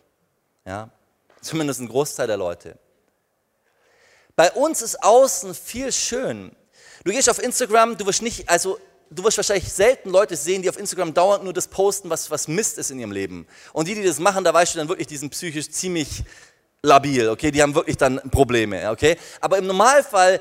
Ja, 0.65 0.89
zumindest 1.41 1.79
ein 1.79 1.87
Großteil 1.87 2.27
der 2.27 2.37
Leute. 2.37 2.77
Bei 4.35 4.51
uns 4.51 4.81
ist 4.81 5.03
außen 5.03 5.53
viel 5.53 5.91
schön. 5.91 6.55
Du 7.03 7.11
gehst 7.11 7.29
auf 7.29 7.41
Instagram, 7.41 7.97
du 7.97 8.05
wirst 8.05 8.21
nicht, 8.21 8.47
also 8.47 8.79
du 9.09 9.23
wirst 9.23 9.37
wahrscheinlich 9.37 9.71
selten 9.71 10.09
Leute 10.09 10.35
sehen, 10.35 10.61
die 10.61 10.69
auf 10.69 10.77
Instagram 10.77 11.13
dauernd 11.13 11.43
nur 11.43 11.53
das 11.53 11.67
posten, 11.67 12.09
was, 12.09 12.29
was 12.31 12.47
Mist 12.47 12.77
ist 12.77 12.91
in 12.91 12.99
ihrem 12.99 13.11
Leben. 13.11 13.47
Und 13.73 13.87
die, 13.87 13.95
die 13.95 14.03
das 14.03 14.19
machen, 14.19 14.43
da 14.43 14.53
weißt 14.53 14.75
du 14.75 14.79
dann 14.79 14.87
wirklich, 14.87 15.07
die 15.07 15.17
sind 15.17 15.31
psychisch 15.31 15.69
ziemlich 15.71 16.23
labil, 16.83 17.29
okay? 17.29 17.51
Die 17.51 17.61
haben 17.61 17.75
wirklich 17.75 17.97
dann 17.97 18.21
Probleme, 18.29 18.89
okay? 18.91 19.17
Aber 19.39 19.57
im 19.57 19.67
Normalfall, 19.67 20.39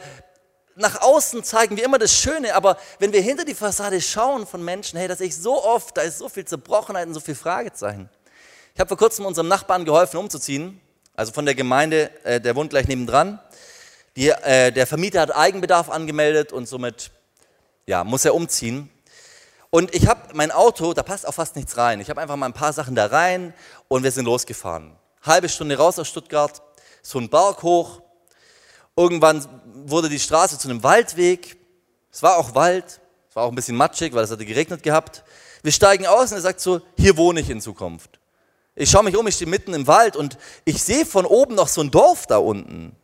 nach 0.76 1.00
außen 1.00 1.44
zeigen 1.44 1.76
wir 1.76 1.84
immer 1.84 1.98
das 1.98 2.14
Schöne, 2.14 2.54
aber 2.54 2.76
wenn 2.98 3.12
wir 3.12 3.20
hinter 3.20 3.44
die 3.44 3.54
Fassade 3.54 4.00
schauen 4.00 4.46
von 4.46 4.64
Menschen, 4.64 4.98
hey, 4.98 5.08
da 5.08 5.16
sehe 5.16 5.26
ich 5.26 5.36
so 5.36 5.62
oft, 5.62 5.96
da 5.96 6.02
ist 6.02 6.18
so 6.18 6.28
viel 6.28 6.44
Zerbrochenheit 6.44 7.06
und 7.06 7.14
so 7.14 7.20
viel 7.20 7.34
Fragezeichen. 7.34 8.08
Ich 8.74 8.80
habe 8.80 8.88
vor 8.88 8.96
kurzem 8.96 9.26
unserem 9.26 9.48
Nachbarn 9.48 9.84
geholfen, 9.84 10.16
umzuziehen, 10.16 10.80
also 11.14 11.32
von 11.32 11.44
der 11.44 11.54
Gemeinde, 11.54 12.10
äh, 12.24 12.40
der 12.40 12.56
wohnt 12.56 12.70
gleich 12.70 12.88
nebendran. 12.88 13.40
Die, 14.16 14.28
äh, 14.28 14.72
der 14.72 14.86
Vermieter 14.86 15.20
hat 15.20 15.36
Eigenbedarf 15.36 15.90
angemeldet 15.90 16.52
und 16.52 16.66
somit 16.66 17.10
ja, 17.86 18.04
muss 18.04 18.24
er 18.24 18.34
umziehen. 18.34 18.90
Und 19.70 19.94
ich 19.94 20.08
habe 20.08 20.34
mein 20.34 20.50
Auto, 20.50 20.94
da 20.94 21.02
passt 21.02 21.26
auch 21.26 21.34
fast 21.34 21.56
nichts 21.56 21.76
rein. 21.76 22.00
Ich 22.00 22.10
habe 22.10 22.20
einfach 22.20 22.36
mal 22.36 22.46
ein 22.46 22.52
paar 22.52 22.72
Sachen 22.72 22.94
da 22.94 23.06
rein 23.06 23.54
und 23.88 24.02
wir 24.02 24.10
sind 24.10 24.24
losgefahren. 24.24 24.96
Halbe 25.22 25.48
Stunde 25.48 25.76
raus 25.76 25.98
aus 25.98 26.08
Stuttgart, 26.08 26.62
so 27.02 27.18
ein 27.18 27.28
Berg 27.28 27.62
hoch. 27.62 28.02
Irgendwann 28.96 29.59
wurde 29.74 30.08
die 30.08 30.18
Straße 30.18 30.58
zu 30.58 30.68
einem 30.68 30.82
Waldweg. 30.82 31.56
Es 32.12 32.22
war 32.22 32.38
auch 32.38 32.54
Wald, 32.54 33.00
es 33.28 33.36
war 33.36 33.44
auch 33.44 33.50
ein 33.50 33.54
bisschen 33.54 33.76
matschig, 33.76 34.12
weil 34.14 34.24
es 34.24 34.30
hatte 34.30 34.44
geregnet 34.44 34.82
gehabt. 34.82 35.22
Wir 35.62 35.72
steigen 35.72 36.06
aus 36.06 36.30
und 36.32 36.38
er 36.38 36.42
sagt 36.42 36.60
so, 36.60 36.80
hier 36.96 37.16
wohne 37.16 37.40
ich 37.40 37.50
in 37.50 37.60
Zukunft. 37.60 38.18
Ich 38.74 38.90
schaue 38.90 39.04
mich 39.04 39.16
um, 39.16 39.26
ich 39.26 39.34
stehe 39.34 39.50
mitten 39.50 39.74
im 39.74 39.86
Wald 39.86 40.16
und 40.16 40.38
ich 40.64 40.82
sehe 40.82 41.04
von 41.04 41.26
oben 41.26 41.54
noch 41.54 41.68
so 41.68 41.80
ein 41.80 41.90
Dorf 41.90 42.26
da 42.26 42.38
unten. 42.38 42.96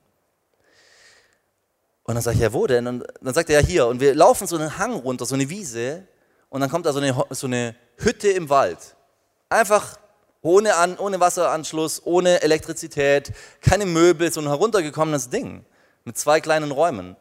Und 2.04 2.14
dann 2.14 2.22
sage 2.22 2.36
ich, 2.36 2.42
ja, 2.42 2.52
wo 2.52 2.66
denn? 2.66 2.86
Und 2.86 3.04
dann 3.20 3.34
sagt 3.34 3.50
er, 3.50 3.60
ja, 3.60 3.66
hier. 3.66 3.86
Und 3.86 4.00
wir 4.00 4.14
laufen 4.14 4.46
so 4.46 4.56
einen 4.56 4.78
Hang 4.78 4.94
runter, 4.94 5.26
so 5.26 5.34
eine 5.34 5.50
Wiese. 5.50 6.06
Und 6.48 6.60
dann 6.60 6.70
kommt 6.70 6.86
da 6.86 6.92
so 6.92 7.00
eine, 7.00 7.14
so 7.30 7.46
eine 7.46 7.74
Hütte 7.96 8.28
im 8.28 8.48
Wald. 8.48 8.78
Einfach 9.48 9.98
ohne, 10.40 10.76
An, 10.76 10.96
ohne 10.98 11.18
Wasseranschluss, 11.18 12.02
ohne 12.04 12.42
Elektrizität, 12.42 13.32
keine 13.60 13.86
Möbel, 13.86 14.32
so 14.32 14.40
ein 14.40 14.46
heruntergekommenes 14.46 15.28
Ding 15.28 15.64
mit 16.06 16.16
zwei 16.16 16.40
kleinen 16.40 16.70
Räumen. 16.70 17.16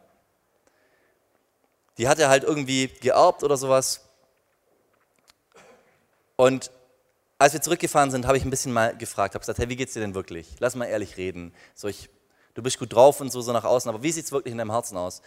Die 1.97 2.07
hat 2.07 2.19
er 2.19 2.29
halt 2.29 2.45
irgendwie 2.45 2.87
geerbt 2.87 3.43
oder 3.43 3.57
sowas. 3.57 4.01
Und 6.37 6.71
als 7.37 7.51
wir 7.51 7.61
zurückgefahren 7.61 8.11
sind, 8.11 8.25
habe 8.25 8.37
ich 8.37 8.45
ein 8.45 8.49
bisschen 8.49 8.71
mal 8.71 8.95
gefragt, 8.95 9.33
habe 9.33 9.41
gesagt, 9.41 9.59
hey, 9.59 9.67
wie 9.67 9.75
geht's 9.75 9.93
dir 9.93 9.99
denn 9.99 10.15
wirklich? 10.15 10.47
Lass 10.59 10.75
mal 10.75 10.85
ehrlich 10.85 11.17
reden. 11.17 11.53
So, 11.73 11.89
ich 11.89 12.09
du 12.55 12.63
bist 12.63 12.79
gut 12.79 12.93
drauf 12.93 13.21
und 13.21 13.31
so, 13.31 13.41
so 13.41 13.53
nach 13.53 13.63
außen, 13.63 13.89
aber 13.89 14.01
wie 14.01 14.11
sieht 14.11 14.25
es 14.25 14.31
wirklich 14.31 14.53
in 14.53 14.57
deinem 14.57 14.71
Herzen 14.71 14.97
aus? 14.97 15.21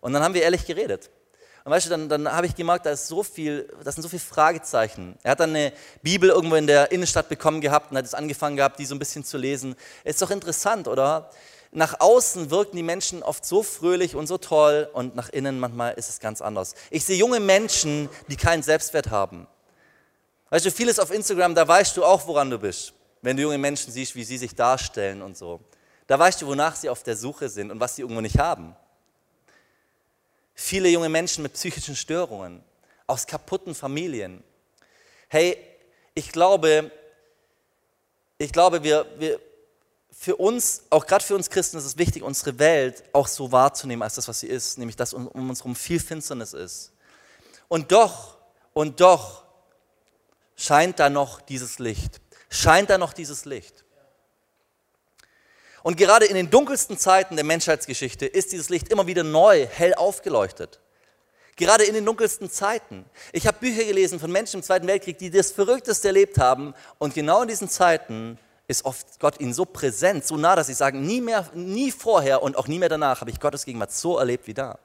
Und 0.00 0.12
dann 0.12 0.22
haben 0.22 0.34
wir 0.34 0.42
ehrlich 0.42 0.66
geredet. 0.66 1.10
Und 1.64 1.70
weißt 1.70 1.86
du, 1.86 1.90
dann, 1.90 2.08
dann 2.08 2.30
habe 2.30 2.46
ich 2.46 2.56
gemerkt, 2.56 2.86
da 2.86 2.90
ist 2.90 3.06
so 3.06 3.22
viel, 3.22 3.72
das 3.84 3.94
sind 3.94 4.02
so 4.02 4.08
viele 4.08 4.20
Fragezeichen. 4.20 5.16
Er 5.22 5.30
hat 5.30 5.40
dann 5.40 5.50
eine 5.50 5.72
Bibel 6.02 6.28
irgendwo 6.28 6.56
in 6.56 6.66
der 6.66 6.90
Innenstadt 6.90 7.28
bekommen 7.28 7.60
gehabt 7.60 7.92
und 7.92 7.96
hat 7.96 8.04
es 8.04 8.14
angefangen 8.14 8.56
gehabt, 8.56 8.80
die 8.80 8.84
so 8.84 8.96
ein 8.96 8.98
bisschen 8.98 9.24
zu 9.24 9.38
lesen. 9.38 9.76
Ist 10.02 10.20
doch 10.20 10.32
interessant, 10.32 10.88
oder? 10.88 11.30
Nach 11.74 12.00
außen 12.00 12.50
wirken 12.50 12.76
die 12.76 12.82
Menschen 12.82 13.22
oft 13.22 13.46
so 13.46 13.62
fröhlich 13.62 14.14
und 14.14 14.26
so 14.26 14.36
toll 14.36 14.90
und 14.92 15.16
nach 15.16 15.30
innen 15.30 15.58
manchmal 15.58 15.94
ist 15.94 16.10
es 16.10 16.20
ganz 16.20 16.42
anders. 16.42 16.74
Ich 16.90 17.06
sehe 17.06 17.16
junge 17.16 17.40
Menschen, 17.40 18.10
die 18.28 18.36
keinen 18.36 18.62
Selbstwert 18.62 19.08
haben. 19.08 19.46
Weißt 20.50 20.66
du, 20.66 20.70
vieles 20.70 20.98
auf 20.98 21.10
Instagram, 21.10 21.54
da 21.54 21.66
weißt 21.66 21.96
du 21.96 22.04
auch, 22.04 22.26
woran 22.26 22.50
du 22.50 22.58
bist. 22.58 22.92
Wenn 23.22 23.38
du 23.38 23.42
junge 23.44 23.56
Menschen 23.56 23.90
siehst, 23.90 24.14
wie 24.14 24.24
sie 24.24 24.36
sich 24.36 24.54
darstellen 24.54 25.22
und 25.22 25.34
so. 25.34 25.60
Da 26.06 26.18
weißt 26.18 26.42
du, 26.42 26.46
wonach 26.46 26.76
sie 26.76 26.90
auf 26.90 27.04
der 27.04 27.16
Suche 27.16 27.48
sind 27.48 27.70
und 27.70 27.80
was 27.80 27.96
sie 27.96 28.02
irgendwo 28.02 28.20
nicht 28.20 28.38
haben. 28.38 28.76
Viele 30.54 30.90
junge 30.90 31.08
Menschen 31.08 31.42
mit 31.42 31.54
psychischen 31.54 31.96
Störungen, 31.96 32.62
aus 33.06 33.26
kaputten 33.26 33.74
Familien. 33.74 34.44
Hey, 35.28 35.56
ich 36.14 36.32
glaube, 36.32 36.90
ich 38.36 38.52
glaube, 38.52 38.82
wir, 38.82 39.06
wir, 39.18 39.40
für 40.22 40.36
uns, 40.36 40.84
auch 40.88 41.04
gerade 41.04 41.24
für 41.24 41.34
uns 41.34 41.50
Christen, 41.50 41.78
ist 41.78 41.84
es 41.84 41.98
wichtig, 41.98 42.22
unsere 42.22 42.56
Welt 42.60 43.02
auch 43.12 43.26
so 43.26 43.50
wahrzunehmen 43.50 44.04
als 44.04 44.14
das, 44.14 44.28
was 44.28 44.38
sie 44.38 44.46
ist, 44.46 44.78
nämlich 44.78 44.94
dass 44.94 45.14
um, 45.14 45.26
uns 45.26 45.58
herum 45.58 45.74
viel 45.74 45.98
Finsternis 45.98 46.52
ist. 46.52 46.92
Und 47.66 47.90
doch, 47.90 48.38
und 48.72 49.00
doch 49.00 49.42
scheint 50.54 51.00
da 51.00 51.10
noch 51.10 51.40
dieses 51.40 51.80
Licht. 51.80 52.20
Scheint 52.50 52.88
da 52.88 52.98
noch 52.98 53.14
dieses 53.14 53.46
Licht. 53.46 53.84
Und 55.82 55.96
gerade 55.96 56.26
in 56.26 56.36
den 56.36 56.50
dunkelsten 56.50 56.98
Zeiten 56.98 57.34
der 57.34 57.44
Menschheitsgeschichte 57.44 58.24
ist 58.24 58.52
dieses 58.52 58.68
Licht 58.68 58.90
immer 58.90 59.08
wieder 59.08 59.24
neu, 59.24 59.66
hell 59.66 59.94
aufgeleuchtet. 59.94 60.78
Gerade 61.56 61.82
in 61.82 61.94
den 61.94 62.06
dunkelsten 62.06 62.48
Zeiten. 62.48 63.06
Ich 63.32 63.48
habe 63.48 63.58
Bücher 63.58 63.82
gelesen 63.82 64.20
von 64.20 64.30
Menschen 64.30 64.58
im 64.58 64.62
Zweiten 64.62 64.86
Weltkrieg, 64.86 65.18
die 65.18 65.30
das 65.30 65.50
Verrückteste 65.50 66.06
erlebt 66.06 66.38
haben. 66.38 66.74
Und 66.98 67.12
genau 67.12 67.42
in 67.42 67.48
diesen 67.48 67.68
Zeiten 67.68 68.38
ist 68.68 68.84
oft 68.84 69.20
Gott 69.20 69.40
ihnen 69.40 69.52
so 69.52 69.64
präsent, 69.64 70.26
so 70.26 70.36
nah, 70.36 70.56
dass 70.56 70.68
sie 70.68 70.74
sagen, 70.74 71.04
nie 71.04 71.20
mehr, 71.20 71.50
nie 71.54 71.90
vorher 71.90 72.42
und 72.42 72.56
auch 72.56 72.68
nie 72.68 72.78
mehr 72.78 72.88
danach 72.88 73.20
habe 73.20 73.30
ich 73.30 73.40
Gottes 73.40 73.64
Gegenwart 73.64 73.92
so 73.92 74.18
erlebt 74.18 74.46
wie 74.46 74.54
da. 74.54 74.78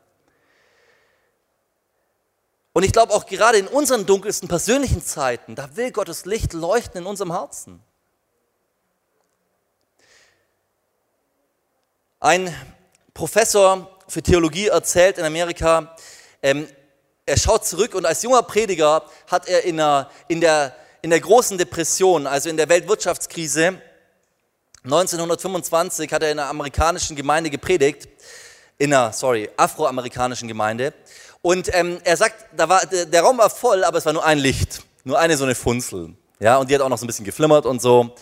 Und 2.73 2.83
ich 2.83 2.91
glaube 2.91 3.13
auch 3.13 3.25
gerade 3.25 3.57
in 3.57 3.67
unseren 3.67 4.05
dunkelsten 4.05 4.47
persönlichen 4.47 5.03
Zeiten, 5.03 5.55
da 5.55 5.75
will 5.75 5.91
Gottes 5.91 6.25
Licht 6.25 6.53
leuchten 6.53 7.01
in 7.01 7.07
unserem 7.07 7.31
Herzen. 7.31 7.81
Ein 12.19 12.53
Professor 13.13 13.97
für 14.07 14.21
Theologie 14.21 14.67
erzählt 14.67 15.17
in 15.17 15.25
Amerika, 15.25 15.95
ähm, 16.41 16.67
er 17.25 17.37
schaut 17.37 17.65
zurück 17.65 17.93
und 17.93 18.05
als 18.05 18.23
junger 18.23 18.41
Prediger 18.43 19.03
hat 19.29 19.47
er 19.47 19.63
in 19.65 19.77
der, 19.77 20.09
in, 20.27 20.39
der, 20.39 20.75
in 21.01 21.09
der 21.09 21.19
großen 21.19 21.57
Depression, 21.57 22.27
also 22.27 22.49
in 22.49 22.57
der 22.57 22.69
Weltwirtschaftskrise, 22.69 23.81
1925 24.83 26.11
hat 26.11 26.23
er 26.23 26.31
in 26.31 26.39
einer 26.39 26.49
amerikanischen 26.49 27.15
Gemeinde 27.15 27.49
gepredigt, 27.49 28.07
in 28.77 28.93
einer, 28.93 29.11
sorry, 29.11 29.49
afroamerikanischen 29.57 30.47
Gemeinde. 30.47 30.93
Und 31.41 31.73
ähm, 31.73 31.99
er 32.03 32.17
sagt, 32.17 32.45
da 32.55 32.69
war, 32.69 32.85
der, 32.85 33.21
Raum 33.21 33.37
war 33.37 33.49
voll, 33.49 33.83
aber 33.83 33.97
es 33.97 34.05
war 34.05 34.13
nur 34.13 34.25
ein 34.25 34.37
Licht, 34.37 34.81
nur 35.03 35.19
eine 35.19 35.35
so 35.37 35.43
eine 35.43 35.55
Funzel. 35.55 36.13
Ja, 36.39 36.57
und 36.57 36.69
die 36.69 36.75
hat 36.75 36.81
auch 36.81 36.89
noch 36.89 36.97
so 36.97 37.05
ein 37.05 37.07
bisschen 37.07 37.25
geflimmert 37.25 37.65
und 37.65 37.81
so. 37.81 38.15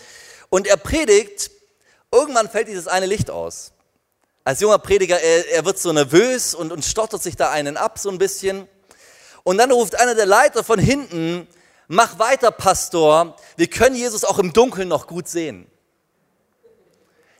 Und 0.48 0.66
er 0.66 0.76
predigt, 0.76 1.50
irgendwann 2.10 2.48
fällt 2.48 2.68
dieses 2.68 2.88
eine 2.88 3.06
Licht 3.06 3.30
aus 3.30 3.72
als 4.46 4.60
junger 4.60 4.78
Prediger, 4.78 5.20
er, 5.20 5.50
er 5.54 5.64
wird 5.64 5.76
so 5.76 5.92
nervös 5.92 6.54
und, 6.54 6.70
und 6.70 6.84
stottert 6.84 7.20
sich 7.20 7.34
da 7.34 7.50
einen 7.50 7.76
ab 7.76 7.98
so 7.98 8.10
ein 8.10 8.16
bisschen. 8.16 8.68
Und 9.42 9.58
dann 9.58 9.72
ruft 9.72 9.98
einer 9.98 10.14
der 10.14 10.24
Leiter 10.24 10.62
von 10.62 10.78
hinten, 10.78 11.48
mach 11.88 12.18
weiter, 12.18 12.50
Pastor, 12.50 13.36
wir 13.56 13.66
können 13.68 13.96
Jesus 13.96 14.24
auch 14.24 14.38
im 14.38 14.52
Dunkeln 14.52 14.88
noch 14.88 15.06
gut 15.06 15.28
sehen. 15.28 15.66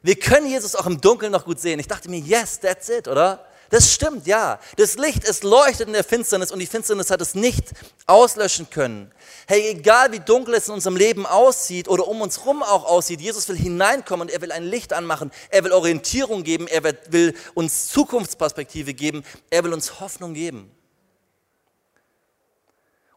Wir 0.03 0.17
können 0.17 0.47
Jesus 0.47 0.77
auch 0.77 0.87
im 0.87 1.01
Dunkeln 1.01 1.33
noch 1.33 1.45
gut 1.45 1.59
sehen. 1.59 1.81
Ich 1.81 1.89
dachte 1.89 2.09
mir, 2.09 2.21
yes, 2.21 2.61
that's 2.61 2.89
it, 2.89 3.09
oder? 3.09 3.45
Das 3.71 3.93
stimmt, 3.93 4.27
ja. 4.27 4.61
Das 4.77 4.97
Licht, 4.97 5.29
es 5.29 5.43
leuchtet 5.43 5.89
in 5.89 5.93
der 5.93 6.05
Finsternis 6.05 6.53
und 6.53 6.61
die 6.61 6.67
Finsternis 6.67 7.11
hat 7.11 7.21
es 7.21 7.35
nicht 7.35 7.73
auslöschen 8.07 8.71
können. 8.71 9.11
Hey, 9.49 9.71
egal 9.71 10.13
wie 10.13 10.21
dunkel 10.21 10.55
es 10.55 10.69
in 10.69 10.75
unserem 10.75 10.97
Leben 10.97 11.27
aussieht 11.27 11.89
oder 11.89 12.07
um 12.07 12.21
uns 12.21 12.39
herum 12.39 12.63
auch 12.63 12.85
aussieht, 12.85 13.21
Jesus 13.21 13.49
will 13.49 13.57
hineinkommen 13.57 14.29
und 14.29 14.35
er 14.35 14.41
will 14.41 14.53
ein 14.53 14.65
Licht 14.65 14.93
anmachen. 14.93 15.33
Er 15.51 15.65
will 15.65 15.73
Orientierung 15.73 16.45
geben, 16.45 16.69
er 16.69 16.85
will 17.11 17.35
uns 17.55 17.89
Zukunftsperspektive 17.89 18.95
geben, 18.95 19.25
er 19.51 19.65
will 19.65 19.73
uns 19.73 19.99
Hoffnung 19.99 20.35
geben. 20.35 20.71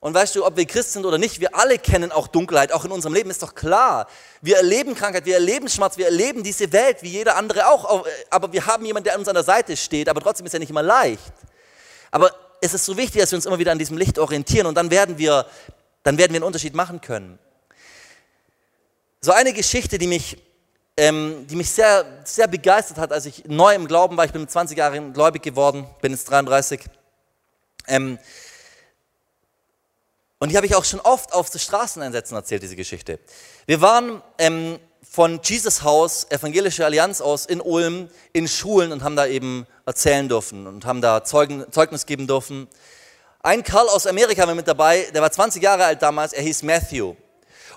Und 0.01 0.13
weißt 0.13 0.35
du, 0.35 0.45
ob 0.45 0.55
wir 0.55 0.65
Christ 0.65 0.93
sind 0.93 1.05
oder 1.05 1.17
nicht, 1.17 1.41
wir 1.41 1.55
alle 1.55 1.77
kennen 1.77 2.11
auch 2.11 2.27
Dunkelheit, 2.27 2.71
auch 2.71 2.85
in 2.85 2.91
unserem 2.91 3.13
Leben, 3.13 3.29
ist 3.29 3.43
doch 3.43 3.53
klar. 3.53 4.07
Wir 4.41 4.57
erleben 4.57 4.95
Krankheit, 4.95 5.25
wir 5.25 5.33
erleben 5.33 5.67
Schmerz, 5.67 5.97
wir 5.97 6.05
erleben 6.05 6.41
diese 6.41 6.71
Welt, 6.71 7.03
wie 7.03 7.09
jeder 7.09 7.35
andere 7.35 7.67
auch. 7.67 8.05
Aber 8.29 8.53
wir 8.53 8.65
haben 8.65 8.85
jemanden, 8.85 9.05
der 9.05 9.15
an 9.15 9.19
unserer 9.19 9.43
Seite 9.43 9.75
steht, 9.75 10.07
aber 10.07 10.21
trotzdem 10.21 10.45
ist 10.45 10.53
er 10.53 10.59
nicht 10.59 10.69
immer 10.69 10.83
leicht. 10.83 11.33
Aber 12.11 12.33
es 12.61 12.73
ist 12.73 12.85
so 12.85 12.95
wichtig, 12.95 13.21
dass 13.21 13.31
wir 13.31 13.37
uns 13.37 13.45
immer 13.45 13.59
wieder 13.59 13.73
an 13.73 13.79
diesem 13.79 13.97
Licht 13.97 14.19
orientieren 14.19 14.67
und 14.67 14.75
dann 14.75 14.89
werden 14.89 15.17
wir, 15.17 15.45
dann 16.03 16.17
werden 16.17 16.31
wir 16.31 16.37
einen 16.37 16.45
Unterschied 16.45 16.75
machen 16.75 17.01
können. 17.01 17.37
So 19.21 19.33
eine 19.33 19.51
Geschichte, 19.51 19.97
die 19.97 20.07
mich, 20.07 20.37
ähm, 20.95 21.45
die 21.47 21.57
mich 21.57 21.69
sehr, 21.69 22.05
sehr 22.23 22.47
begeistert 22.47 22.97
hat, 22.97 23.11
als 23.11 23.25
ich 23.25 23.43
neu 23.47 23.75
im 23.75 23.85
Glauben 23.85 24.15
war, 24.15 24.23
ich 24.23 24.31
bin 24.31 24.41
mit 24.41 24.51
20 24.51 24.77
Jahren 24.77 25.11
gläubig 25.11 25.43
geworden, 25.43 25.85
bin 26.01 26.13
jetzt 26.13 26.29
33. 26.29 26.81
Ähm, 27.87 28.17
und 30.39 30.49
die 30.49 30.57
habe 30.57 30.65
ich 30.65 30.75
auch 30.75 30.85
schon 30.85 31.01
oft 31.01 31.33
auf 31.33 31.49
den 31.49 31.59
Straßeneinsätzen 31.59 32.35
erzählt, 32.35 32.63
diese 32.63 32.77
Geschichte. 32.77 33.19
Wir 33.65 33.81
waren 33.81 34.21
ähm, 34.37 34.79
von 35.09 35.41
Jesus 35.43 35.83
Haus, 35.83 36.27
Evangelische 36.29 36.85
Allianz 36.85 37.19
aus, 37.19 37.45
in 37.45 37.59
Ulm, 37.61 38.09
in 38.31 38.47
Schulen 38.47 38.91
und 38.91 39.03
haben 39.03 39.15
da 39.15 39.25
eben 39.25 39.67
erzählen 39.85 40.29
dürfen 40.29 40.65
und 40.65 40.85
haben 40.85 41.01
da 41.01 41.23
Zeugen, 41.23 41.65
Zeugnis 41.71 42.05
geben 42.05 42.25
dürfen. 42.25 42.67
Ein 43.41 43.63
Karl 43.63 43.89
aus 43.89 44.07
Amerika 44.07 44.47
war 44.47 44.55
mit 44.55 44.67
dabei, 44.67 45.07
der 45.13 45.21
war 45.21 45.31
20 45.31 45.61
Jahre 45.61 45.85
alt 45.85 46.01
damals, 46.01 46.33
er 46.33 46.43
hieß 46.43 46.63
Matthew. 46.63 47.15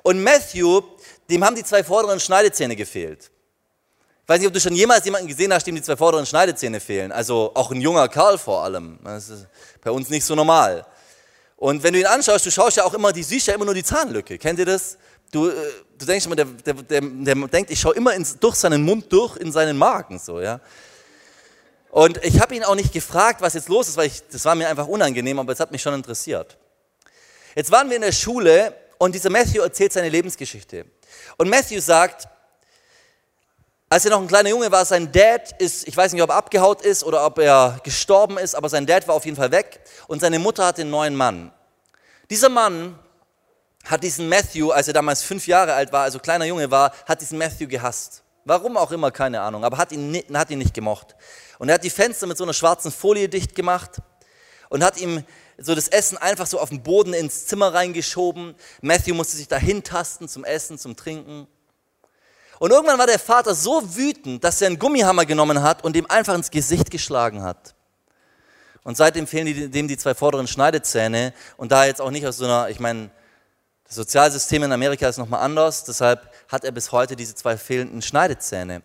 Und 0.02 0.22
Matthew, 0.22 0.82
dem 1.30 1.44
haben 1.44 1.56
die 1.56 1.64
zwei 1.64 1.82
vorderen 1.82 2.20
Schneidezähne 2.20 2.76
gefehlt. 2.76 3.30
Ich 4.22 4.28
weiß 4.28 4.38
nicht, 4.38 4.48
ob 4.48 4.54
du 4.54 4.60
schon 4.60 4.74
jemals 4.74 5.04
jemanden 5.04 5.26
gesehen 5.26 5.52
hast, 5.52 5.66
dem 5.66 5.74
die 5.74 5.82
zwei 5.82 5.96
vorderen 5.96 6.26
Schneidezähne 6.26 6.80
fehlen. 6.80 7.10
Also 7.10 7.50
auch 7.54 7.72
ein 7.72 7.80
junger 7.80 8.08
Karl 8.08 8.38
vor 8.38 8.62
allem. 8.62 8.98
Das 9.02 9.28
ist 9.28 9.46
bei 9.82 9.90
uns 9.90 10.10
nicht 10.10 10.24
so 10.24 10.34
normal. 10.34 10.86
Und 11.62 11.84
wenn 11.84 11.92
du 11.92 12.00
ihn 12.00 12.06
anschaust, 12.06 12.44
du 12.44 12.50
schaust 12.50 12.76
ja 12.76 12.82
auch 12.82 12.92
immer, 12.92 13.12
die 13.12 13.22
siehst 13.22 13.46
ja 13.46 13.54
immer 13.54 13.64
nur 13.64 13.74
die 13.74 13.84
Zahnlücke. 13.84 14.36
Kennt 14.36 14.58
ihr 14.58 14.66
das? 14.66 14.98
Du, 15.30 15.48
äh, 15.48 15.52
du 15.96 16.04
denkst 16.04 16.26
immer, 16.26 16.34
der, 16.34 16.46
der, 16.46 16.74
der, 16.74 17.00
der 17.00 17.34
denkt, 17.36 17.70
ich 17.70 17.78
schaue 17.78 17.94
immer 17.94 18.14
ins, 18.14 18.36
durch 18.36 18.56
seinen 18.56 18.82
Mund 18.82 19.12
durch 19.12 19.36
in 19.36 19.52
seinen 19.52 19.78
Magen. 19.78 20.18
So, 20.18 20.40
ja? 20.40 20.58
Und 21.92 22.18
ich 22.24 22.40
habe 22.40 22.56
ihn 22.56 22.64
auch 22.64 22.74
nicht 22.74 22.92
gefragt, 22.92 23.42
was 23.42 23.54
jetzt 23.54 23.68
los 23.68 23.86
ist, 23.86 23.96
weil 23.96 24.08
ich, 24.08 24.26
das 24.28 24.44
war 24.44 24.56
mir 24.56 24.68
einfach 24.68 24.88
unangenehm, 24.88 25.38
aber 25.38 25.52
es 25.52 25.60
hat 25.60 25.70
mich 25.70 25.80
schon 25.80 25.94
interessiert. 25.94 26.58
Jetzt 27.54 27.70
waren 27.70 27.88
wir 27.88 27.94
in 27.94 28.02
der 28.02 28.10
Schule 28.10 28.74
und 28.98 29.14
dieser 29.14 29.30
Matthew 29.30 29.60
erzählt 29.60 29.92
seine 29.92 30.08
Lebensgeschichte. 30.08 30.86
Und 31.36 31.48
Matthew 31.48 31.80
sagt, 31.80 32.26
als 33.92 34.06
er 34.06 34.12
noch 34.12 34.22
ein 34.22 34.26
kleiner 34.26 34.48
Junge 34.48 34.72
war, 34.72 34.86
sein 34.86 35.12
Dad 35.12 35.52
ist, 35.60 35.86
ich 35.86 35.94
weiß 35.94 36.14
nicht, 36.14 36.22
ob 36.22 36.30
er 36.30 36.36
abgehaut 36.36 36.80
ist 36.80 37.04
oder 37.04 37.26
ob 37.26 37.38
er 37.38 37.78
gestorben 37.84 38.38
ist, 38.38 38.54
aber 38.54 38.70
sein 38.70 38.86
Dad 38.86 39.06
war 39.06 39.14
auf 39.14 39.26
jeden 39.26 39.36
Fall 39.36 39.50
weg 39.50 39.80
und 40.06 40.22
seine 40.22 40.38
Mutter 40.38 40.64
hatte 40.64 40.80
einen 40.80 40.90
neuen 40.90 41.14
Mann. 41.14 41.52
Dieser 42.30 42.48
Mann 42.48 42.98
hat 43.84 44.02
diesen 44.02 44.30
Matthew, 44.30 44.70
als 44.70 44.88
er 44.88 44.94
damals 44.94 45.22
fünf 45.22 45.46
Jahre 45.46 45.74
alt 45.74 45.92
war, 45.92 46.04
also 46.04 46.18
kleiner 46.18 46.46
Junge 46.46 46.70
war, 46.70 46.94
hat 47.06 47.20
diesen 47.20 47.36
Matthew 47.36 47.68
gehasst. 47.68 48.22
Warum 48.46 48.78
auch 48.78 48.92
immer, 48.92 49.10
keine 49.10 49.42
Ahnung, 49.42 49.62
aber 49.62 49.76
hat 49.76 49.92
ihn, 49.92 50.22
hat 50.32 50.48
ihn 50.48 50.58
nicht 50.58 50.72
gemocht. 50.72 51.14
Und 51.58 51.68
er 51.68 51.74
hat 51.74 51.84
die 51.84 51.90
Fenster 51.90 52.26
mit 52.26 52.38
so 52.38 52.44
einer 52.44 52.54
schwarzen 52.54 52.90
Folie 52.90 53.28
dicht 53.28 53.54
gemacht 53.54 54.00
und 54.70 54.82
hat 54.82 54.96
ihm 54.96 55.22
so 55.58 55.74
das 55.74 55.88
Essen 55.88 56.16
einfach 56.16 56.46
so 56.46 56.58
auf 56.58 56.70
den 56.70 56.82
Boden 56.82 57.12
ins 57.12 57.44
Zimmer 57.44 57.74
reingeschoben. 57.74 58.54
Matthew 58.80 59.12
musste 59.12 59.36
sich 59.36 59.48
dahin 59.48 59.84
tasten 59.84 60.30
zum 60.30 60.44
Essen, 60.44 60.78
zum 60.78 60.96
Trinken. 60.96 61.46
Und 62.62 62.70
irgendwann 62.70 62.96
war 62.96 63.08
der 63.08 63.18
Vater 63.18 63.56
so 63.56 63.82
wütend, 63.96 64.44
dass 64.44 64.60
er 64.60 64.68
einen 64.68 64.78
Gummihammer 64.78 65.26
genommen 65.26 65.64
hat 65.64 65.82
und 65.82 65.96
ihm 65.96 66.06
einfach 66.06 66.32
ins 66.32 66.48
Gesicht 66.48 66.92
geschlagen 66.92 67.42
hat. 67.42 67.74
Und 68.84 68.96
seitdem 68.96 69.26
fehlen 69.26 69.72
dem 69.72 69.88
die 69.88 69.96
zwei 69.96 70.14
vorderen 70.14 70.46
Schneidezähne. 70.46 71.34
Und 71.56 71.72
da 71.72 71.86
jetzt 71.86 72.00
auch 72.00 72.12
nicht 72.12 72.24
aus 72.24 72.36
so 72.36 72.44
einer, 72.44 72.68
ich 72.68 72.78
meine, 72.78 73.10
das 73.82 73.96
Sozialsystem 73.96 74.62
in 74.62 74.70
Amerika 74.70 75.08
ist 75.08 75.18
nochmal 75.18 75.40
anders, 75.40 75.82
deshalb 75.82 76.32
hat 76.46 76.62
er 76.62 76.70
bis 76.70 76.92
heute 76.92 77.16
diese 77.16 77.34
zwei 77.34 77.56
fehlenden 77.56 78.00
Schneidezähne. 78.00 78.82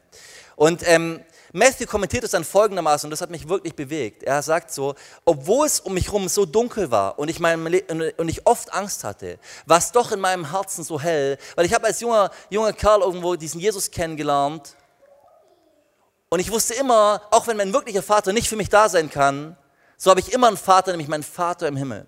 Und 0.56 0.82
ähm, 0.88 1.24
Matthew 1.58 1.88
kommentiert 1.88 2.24
es 2.24 2.32
dann 2.32 2.44
folgendermaßen, 2.44 3.08
und 3.08 3.12
das 3.12 3.22
hat 3.22 3.32
mich 3.32 3.50
wirklich 3.50 3.74
bewegt. 3.74 4.22
Er 4.22 4.44
sagt 4.44 4.72
so, 4.72 4.94
obwohl 5.26 5.66
es 5.66 5.80
um 5.80 5.96
mich 5.96 6.06
herum 6.06 6.30
so 6.30 6.46
dunkel 6.46 6.92
war 6.92 7.18
und 7.18 7.30
ich, 7.30 7.40
mein, 7.40 7.66
und 7.66 8.30
ich 8.30 8.46
oft 8.46 8.72
Angst 8.72 9.04
hatte, 9.04 9.40
war 9.66 9.80
es 9.80 9.92
doch 9.92 10.12
in 10.12 10.20
meinem 10.20 10.52
Herzen 10.52 10.84
so 10.84 11.02
hell, 11.02 11.40
weil 11.56 11.66
ich 11.66 11.74
habe 11.74 11.88
als 11.88 12.00
junger, 12.00 12.30
junger 12.52 12.74
Kerl 12.74 13.02
irgendwo 13.02 13.36
diesen 13.36 13.60
Jesus 13.60 13.90
kennengelernt 13.90 14.76
und 16.30 16.40
ich 16.40 16.52
wusste 16.52 16.76
immer, 16.76 17.24
auch 17.32 17.48
wenn 17.48 17.58
mein 17.58 17.74
wirklicher 17.74 18.04
Vater 18.04 18.34
nicht 18.34 18.48
für 18.48 18.56
mich 18.56 18.70
da 18.70 18.88
sein 18.88 19.10
kann, 19.10 19.58
so 19.98 20.12
habe 20.12 20.20
ich 20.20 20.34
immer 20.34 20.50
einen 20.50 20.58
Vater, 20.58 20.92
nämlich 20.92 21.08
meinen 21.08 21.24
Vater 21.24 21.68
im 21.68 21.76
Himmel. 21.76 22.06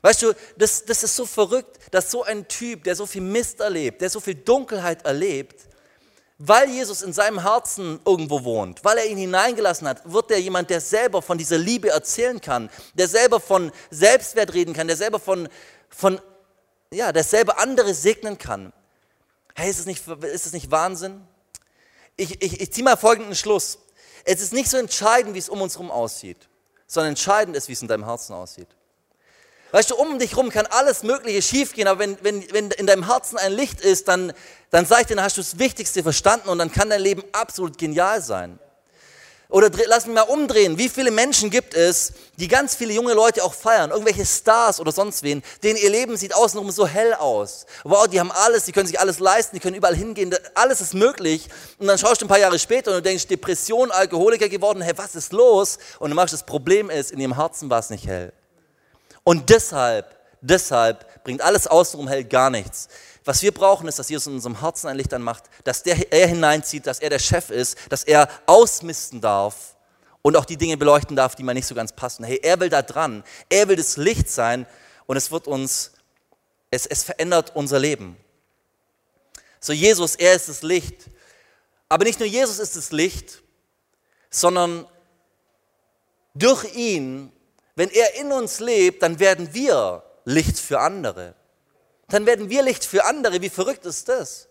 Weißt 0.00 0.22
du, 0.22 0.32
das, 0.56 0.82
das 0.86 1.02
ist 1.02 1.14
so 1.14 1.26
verrückt, 1.26 1.78
dass 1.90 2.10
so 2.10 2.22
ein 2.22 2.48
Typ, 2.48 2.84
der 2.84 2.96
so 2.96 3.04
viel 3.04 3.20
Mist 3.20 3.60
erlebt, 3.60 4.00
der 4.00 4.08
so 4.08 4.20
viel 4.20 4.36
Dunkelheit 4.36 5.04
erlebt, 5.04 5.67
weil 6.38 6.70
Jesus 6.70 7.02
in 7.02 7.12
seinem 7.12 7.42
Herzen 7.42 7.98
irgendwo 8.06 8.44
wohnt, 8.44 8.84
weil 8.84 8.98
er 8.98 9.06
ihn 9.06 9.18
hineingelassen 9.18 9.88
hat, 9.88 10.00
wird 10.10 10.30
er 10.30 10.38
jemand, 10.38 10.70
der 10.70 10.80
selber 10.80 11.20
von 11.20 11.36
dieser 11.36 11.58
Liebe 11.58 11.90
erzählen 11.90 12.40
kann, 12.40 12.70
der 12.94 13.08
selber 13.08 13.40
von 13.40 13.72
Selbstwert 13.90 14.54
reden 14.54 14.72
kann, 14.72 14.86
der 14.86 14.96
selber 14.96 15.18
von, 15.18 15.48
von 15.88 16.20
ja, 16.92 17.12
der 17.12 17.24
selber 17.24 17.58
andere 17.58 17.92
segnen 17.92 18.38
kann. 18.38 18.72
Hey, 19.54 19.68
ist 19.68 19.80
es 19.80 19.86
nicht, 19.86 20.06
ist 20.06 20.46
es 20.46 20.52
nicht 20.52 20.70
Wahnsinn? 20.70 21.26
Ich, 22.16 22.40
ich, 22.40 22.60
ich 22.60 22.72
ziehe 22.72 22.84
mal 22.84 22.96
folgenden 22.96 23.34
Schluss. 23.34 23.78
Es 24.24 24.40
ist 24.40 24.52
nicht 24.52 24.70
so 24.70 24.76
entscheidend, 24.76 25.34
wie 25.34 25.38
es 25.38 25.48
um 25.48 25.60
uns 25.60 25.74
herum 25.74 25.90
aussieht, 25.90 26.48
sondern 26.86 27.10
entscheidend 27.10 27.56
ist, 27.56 27.68
wie 27.68 27.72
es 27.72 27.82
in 27.82 27.88
deinem 27.88 28.04
Herzen 28.04 28.32
aussieht. 28.32 28.68
Weißt 29.70 29.90
du, 29.90 29.96
um 29.96 30.18
dich 30.18 30.30
herum 30.32 30.48
kann 30.50 30.66
alles 30.66 31.02
Mögliche 31.02 31.42
schiefgehen, 31.42 31.88
aber 31.88 32.00
wenn, 32.00 32.18
wenn, 32.22 32.52
wenn 32.52 32.70
in 32.70 32.86
deinem 32.86 33.06
Herzen 33.06 33.36
ein 33.36 33.52
Licht 33.52 33.80
ist, 33.80 34.08
dann, 34.08 34.32
dann 34.70 34.86
sag 34.86 35.02
ich 35.02 35.06
dir, 35.08 35.16
dann 35.16 35.24
hast 35.24 35.36
du 35.36 35.42
das 35.42 35.58
Wichtigste 35.58 36.02
verstanden 36.02 36.48
und 36.48 36.58
dann 36.58 36.72
kann 36.72 36.88
dein 36.88 37.02
Leben 37.02 37.22
absolut 37.32 37.76
genial 37.76 38.22
sein. 38.22 38.58
Oder 39.50 39.70
lass 39.86 40.04
mich 40.04 40.14
mal 40.14 40.22
umdrehen. 40.22 40.76
Wie 40.76 40.90
viele 40.90 41.10
Menschen 41.10 41.48
gibt 41.48 41.72
es, 41.72 42.12
die 42.36 42.48
ganz 42.48 42.74
viele 42.74 42.92
junge 42.92 43.14
Leute 43.14 43.42
auch 43.42 43.54
feiern? 43.54 43.90
Irgendwelche 43.90 44.26
Stars 44.26 44.78
oder 44.78 44.92
sonst 44.92 45.22
wen, 45.22 45.42
denen 45.62 45.78
ihr 45.78 45.88
Leben 45.88 46.18
sieht 46.18 46.34
außenrum 46.34 46.70
so 46.70 46.86
hell 46.86 47.14
aus. 47.14 47.64
Wow, 47.82 48.06
die 48.06 48.20
haben 48.20 48.30
alles, 48.30 48.64
die 48.64 48.72
können 48.72 48.86
sich 48.86 49.00
alles 49.00 49.20
leisten, 49.20 49.56
die 49.56 49.60
können 49.60 49.76
überall 49.76 49.96
hingehen, 49.96 50.34
alles 50.54 50.82
ist 50.82 50.92
möglich. 50.92 51.48
Und 51.78 51.86
dann 51.86 51.96
schaust 51.96 52.20
du 52.20 52.26
ein 52.26 52.28
paar 52.28 52.38
Jahre 52.38 52.58
später 52.58 52.90
und 52.90 52.98
du 52.98 53.02
denkst, 53.02 53.26
Depression, 53.26 53.90
Alkoholiker 53.90 54.50
geworden, 54.50 54.82
hey, 54.82 54.92
was 54.96 55.14
ist 55.14 55.32
los? 55.32 55.78
Und 55.98 56.10
du 56.10 56.16
machst, 56.16 56.34
das 56.34 56.44
Problem 56.44 56.90
ist, 56.90 57.10
in 57.10 57.18
ihrem 57.18 57.34
Herzen 57.34 57.70
war 57.70 57.78
es 57.78 57.88
nicht 57.88 58.06
hell. 58.06 58.34
Und 59.28 59.50
deshalb, 59.50 60.16
deshalb 60.40 61.22
bringt 61.22 61.42
alles 61.42 61.66
außenrum 61.66 62.08
hell 62.08 62.24
gar 62.24 62.48
nichts. 62.48 62.88
Was 63.26 63.42
wir 63.42 63.52
brauchen, 63.52 63.86
ist, 63.86 63.98
dass 63.98 64.08
Jesus 64.08 64.26
in 64.26 64.32
unserem 64.32 64.58
Herzen 64.58 64.88
ein 64.88 64.96
Licht 64.96 65.12
anmacht, 65.12 65.44
dass 65.64 65.82
der, 65.82 66.10
er 66.10 66.28
hineinzieht, 66.28 66.86
dass 66.86 66.98
er 66.98 67.10
der 67.10 67.18
Chef 67.18 67.50
ist, 67.50 67.76
dass 67.90 68.04
er 68.04 68.30
ausmisten 68.46 69.20
darf 69.20 69.76
und 70.22 70.34
auch 70.34 70.46
die 70.46 70.56
Dinge 70.56 70.78
beleuchten 70.78 71.14
darf, 71.14 71.34
die 71.34 71.42
mal 71.42 71.52
nicht 71.52 71.66
so 71.66 71.74
ganz 71.74 71.92
passen. 71.92 72.24
Hey, 72.24 72.40
er 72.42 72.58
will 72.58 72.70
da 72.70 72.80
dran. 72.80 73.22
Er 73.50 73.68
will 73.68 73.76
das 73.76 73.98
Licht 73.98 74.30
sein 74.30 74.64
und 75.04 75.18
es 75.18 75.30
wird 75.30 75.46
uns, 75.46 75.92
es, 76.70 76.86
es 76.86 77.02
verändert 77.02 77.54
unser 77.54 77.78
Leben. 77.78 78.16
So, 79.60 79.74
Jesus, 79.74 80.14
er 80.14 80.32
ist 80.32 80.48
das 80.48 80.62
Licht. 80.62 81.10
Aber 81.90 82.04
nicht 82.04 82.18
nur 82.18 82.28
Jesus 82.28 82.58
ist 82.58 82.76
das 82.76 82.92
Licht, 82.92 83.42
sondern 84.30 84.86
durch 86.32 86.64
ihn 86.74 87.30
wenn 87.78 87.90
er 87.90 88.16
in 88.16 88.32
uns 88.32 88.58
lebt, 88.58 89.04
dann 89.04 89.20
werden 89.20 89.54
wir 89.54 90.02
Licht 90.24 90.58
für 90.58 90.80
andere. 90.80 91.36
Dann 92.08 92.26
werden 92.26 92.50
wir 92.50 92.64
Licht 92.64 92.84
für 92.84 93.04
andere. 93.04 93.40
Wie 93.40 93.48
verrückt 93.48 93.86
ist 93.86 94.08
das? 94.08 94.48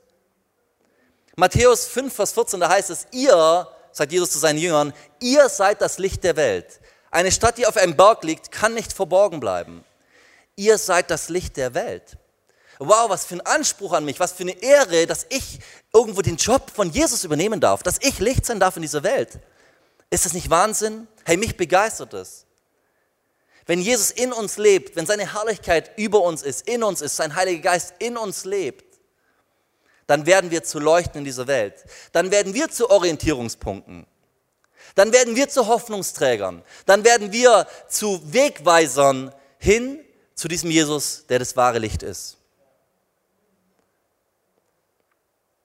Matthäus 1.35 1.87
5, 1.87 2.15
Vers 2.15 2.31
14, 2.31 2.61
da 2.61 2.69
heißt 2.69 2.89
es, 2.89 3.05
ihr, 3.11 3.67
sagt 3.91 4.13
Jesus 4.13 4.31
zu 4.31 4.39
seinen 4.39 4.59
Jüngern, 4.59 4.93
ihr 5.19 5.49
seid 5.49 5.81
das 5.81 5.97
Licht 5.97 6.23
der 6.23 6.37
Welt. 6.37 6.79
Eine 7.11 7.33
Stadt, 7.33 7.57
die 7.57 7.67
auf 7.67 7.75
einem 7.75 7.97
Berg 7.97 8.23
liegt, 8.23 8.49
kann 8.49 8.73
nicht 8.73 8.93
verborgen 8.93 9.41
bleiben. 9.41 9.83
Ihr 10.55 10.77
seid 10.77 11.11
das 11.11 11.27
Licht 11.27 11.57
der 11.57 11.73
Welt. 11.73 12.17
Wow, 12.79 13.09
was 13.09 13.25
für 13.25 13.35
ein 13.35 13.41
Anspruch 13.41 13.91
an 13.91 14.05
mich, 14.05 14.21
was 14.21 14.31
für 14.31 14.43
eine 14.43 14.63
Ehre, 14.63 15.05
dass 15.05 15.25
ich 15.27 15.59
irgendwo 15.93 16.21
den 16.21 16.37
Job 16.37 16.71
von 16.73 16.91
Jesus 16.91 17.25
übernehmen 17.25 17.59
darf, 17.59 17.83
dass 17.83 17.99
ich 17.99 18.19
Licht 18.19 18.45
sein 18.45 18.61
darf 18.61 18.77
in 18.77 18.83
dieser 18.83 19.03
Welt. 19.03 19.37
Ist 20.09 20.23
das 20.23 20.31
nicht 20.31 20.49
Wahnsinn? 20.49 21.09
Hey, 21.25 21.35
mich 21.35 21.57
begeistert 21.57 22.13
das. 22.13 22.46
Wenn 23.67 23.81
Jesus 23.81 24.11
in 24.11 24.31
uns 24.31 24.57
lebt, 24.57 24.95
wenn 24.95 25.05
seine 25.05 25.33
Herrlichkeit 25.33 25.91
über 25.97 26.21
uns 26.21 26.41
ist, 26.41 26.67
in 26.67 26.83
uns 26.83 27.01
ist, 27.01 27.17
sein 27.17 27.35
Heiliger 27.35 27.61
Geist 27.61 27.93
in 27.99 28.17
uns 28.17 28.45
lebt, 28.45 28.85
dann 30.07 30.25
werden 30.25 30.51
wir 30.51 30.63
zu 30.63 30.79
Leuchten 30.79 31.19
in 31.19 31.25
dieser 31.25 31.47
Welt. 31.47 31.83
Dann 32.13 32.31
werden 32.31 32.53
wir 32.53 32.69
zu 32.69 32.89
Orientierungspunkten. 32.89 34.07
Dann 34.95 35.11
werden 35.11 35.35
wir 35.35 35.49
zu 35.49 35.67
Hoffnungsträgern. 35.67 36.63
Dann 36.85 37.03
werden 37.03 37.33
wir 37.33 37.67
zu 37.89 38.21
Wegweisern 38.33 39.33
hin 39.59 39.99
zu 40.33 40.47
diesem 40.47 40.71
Jesus, 40.71 41.25
der 41.27 41.39
das 41.39 41.57
wahre 41.57 41.79
Licht 41.79 42.03
ist. 42.03 42.37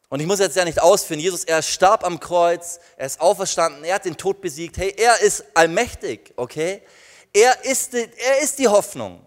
Und 0.08 0.20
ich 0.20 0.26
muss 0.26 0.40
jetzt 0.40 0.56
ja 0.56 0.64
nicht 0.64 0.82
ausführen, 0.82 1.20
Jesus, 1.20 1.44
er 1.44 1.62
starb 1.62 2.04
am 2.04 2.20
Kreuz, 2.20 2.80
er 2.96 3.06
ist 3.06 3.20
auferstanden, 3.20 3.84
er 3.84 3.94
hat 3.94 4.04
den 4.04 4.16
Tod 4.16 4.40
besiegt. 4.42 4.76
Hey, 4.76 4.92
er 4.98 5.20
ist 5.20 5.44
allmächtig, 5.54 6.34
okay? 6.36 6.82
Er 7.32 7.64
ist 7.64 7.92
die, 7.92 8.08
er 8.16 8.40
ist 8.42 8.58
die 8.58 8.68
Hoffnung. 8.68 9.26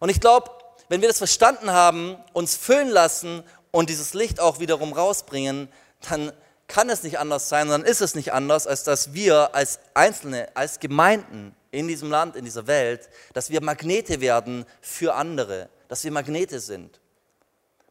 Und 0.00 0.08
ich 0.08 0.20
glaube, 0.20 0.50
wenn 0.88 1.00
wir 1.00 1.08
das 1.08 1.18
verstanden 1.18 1.70
haben, 1.70 2.16
uns 2.32 2.56
füllen 2.56 2.88
lassen 2.88 3.44
und 3.70 3.90
dieses 3.90 4.14
Licht 4.14 4.40
auch 4.40 4.58
wiederum 4.58 4.92
rausbringen, 4.92 5.68
dann 6.08 6.32
kann 6.66 6.90
es 6.90 7.02
nicht 7.02 7.18
anders 7.18 7.48
sein, 7.48 7.68
dann 7.68 7.84
ist 7.84 8.00
es 8.00 8.14
nicht 8.14 8.32
anders, 8.32 8.66
als 8.66 8.84
dass 8.84 9.14
wir 9.14 9.54
als 9.54 9.80
Einzelne, 9.94 10.48
als 10.54 10.80
Gemeinden 10.80 11.54
in 11.70 11.88
diesem 11.88 12.10
Land, 12.10 12.36
in 12.36 12.44
dieser 12.44 12.66
Welt, 12.66 13.08
dass 13.32 13.50
wir 13.50 13.62
Magnete 13.62 14.20
werden 14.20 14.64
für 14.80 15.14
andere, 15.14 15.68
dass 15.88 16.04
wir 16.04 16.12
Magnete 16.12 16.60
sind. 16.60 17.00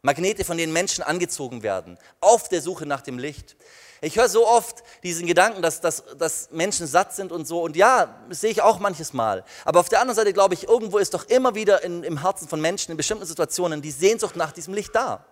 Magnete, 0.02 0.44
von 0.44 0.56
denen 0.56 0.72
Menschen 0.72 1.02
angezogen 1.02 1.62
werden, 1.62 1.98
auf 2.20 2.48
der 2.48 2.62
Suche 2.62 2.86
nach 2.86 3.00
dem 3.00 3.18
Licht. 3.18 3.56
Ich 4.00 4.16
höre 4.16 4.28
so 4.28 4.46
oft 4.46 4.84
diesen 5.02 5.26
Gedanken, 5.26 5.60
dass, 5.60 5.80
dass, 5.80 6.04
dass 6.16 6.50
Menschen 6.50 6.86
satt 6.86 7.14
sind 7.14 7.32
und 7.32 7.46
so. 7.46 7.62
Und 7.62 7.74
ja, 7.74 8.14
das 8.28 8.40
sehe 8.40 8.50
ich 8.50 8.62
auch 8.62 8.78
manches 8.78 9.12
Mal. 9.12 9.44
Aber 9.64 9.80
auf 9.80 9.88
der 9.88 10.00
anderen 10.00 10.16
Seite 10.16 10.32
glaube 10.32 10.54
ich, 10.54 10.68
irgendwo 10.68 10.98
ist 10.98 11.14
doch 11.14 11.24
immer 11.24 11.54
wieder 11.54 11.82
in, 11.82 12.04
im 12.04 12.20
Herzen 12.22 12.48
von 12.48 12.60
Menschen 12.60 12.92
in 12.92 12.96
bestimmten 12.96 13.26
Situationen 13.26 13.82
die 13.82 13.90
Sehnsucht 13.90 14.36
nach 14.36 14.52
diesem 14.52 14.74
Licht 14.74 14.94
da. 14.94 15.24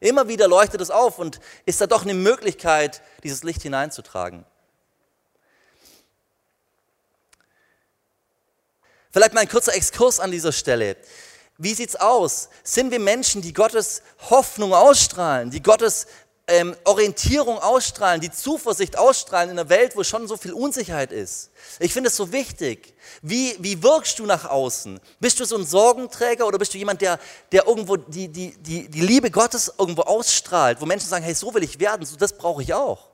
Immer 0.00 0.28
wieder 0.28 0.48
leuchtet 0.48 0.80
es 0.80 0.90
auf 0.90 1.18
und 1.18 1.40
ist 1.66 1.80
da 1.80 1.86
doch 1.86 2.02
eine 2.02 2.14
Möglichkeit, 2.14 3.02
dieses 3.22 3.42
Licht 3.42 3.62
hineinzutragen. 3.62 4.44
Vielleicht 9.10 9.32
mal 9.32 9.42
ein 9.42 9.48
kurzer 9.48 9.74
Exkurs 9.74 10.18
an 10.18 10.30
dieser 10.30 10.50
Stelle. 10.50 10.96
Wie 11.56 11.72
sieht's 11.72 11.94
aus? 11.94 12.48
Sind 12.64 12.90
wir 12.90 12.98
Menschen, 12.98 13.42
die 13.42 13.52
Gottes 13.52 14.02
Hoffnung 14.28 14.74
ausstrahlen, 14.74 15.50
die 15.50 15.62
Gottes 15.62 16.06
ähm, 16.46 16.76
Orientierung 16.84 17.58
ausstrahlen, 17.58 18.20
die 18.20 18.30
Zuversicht 18.30 18.98
ausstrahlen 18.98 19.50
in 19.50 19.58
einer 19.58 19.68
Welt, 19.68 19.96
wo 19.96 20.04
schon 20.04 20.28
so 20.28 20.36
viel 20.36 20.52
Unsicherheit 20.52 21.10
ist? 21.12 21.50
Ich 21.78 21.92
finde 21.92 22.08
es 22.08 22.16
so 22.16 22.32
wichtig. 22.32 22.94
Wie, 23.22 23.56
wie 23.60 23.82
wirkst 23.82 24.18
du 24.18 24.26
nach 24.26 24.44
außen? 24.50 25.00
Bist 25.20 25.40
du 25.40 25.44
so 25.44 25.56
ein 25.56 25.64
Sorgenträger 25.64 26.46
oder 26.46 26.58
bist 26.58 26.74
du 26.74 26.78
jemand, 26.78 27.00
der, 27.00 27.18
der 27.52 27.66
irgendwo 27.66 27.96
die, 27.96 28.28
die, 28.28 28.54
die, 28.58 28.88
die 28.88 29.00
Liebe 29.00 29.30
Gottes 29.30 29.72
irgendwo 29.78 30.02
ausstrahlt, 30.02 30.80
wo 30.80 30.86
Menschen 30.86 31.08
sagen, 31.08 31.24
hey, 31.24 31.34
so 31.34 31.54
will 31.54 31.62
ich 31.62 31.80
werden, 31.80 32.04
so 32.04 32.16
das 32.16 32.34
brauche 32.34 32.62
ich 32.62 32.74
auch. 32.74 33.08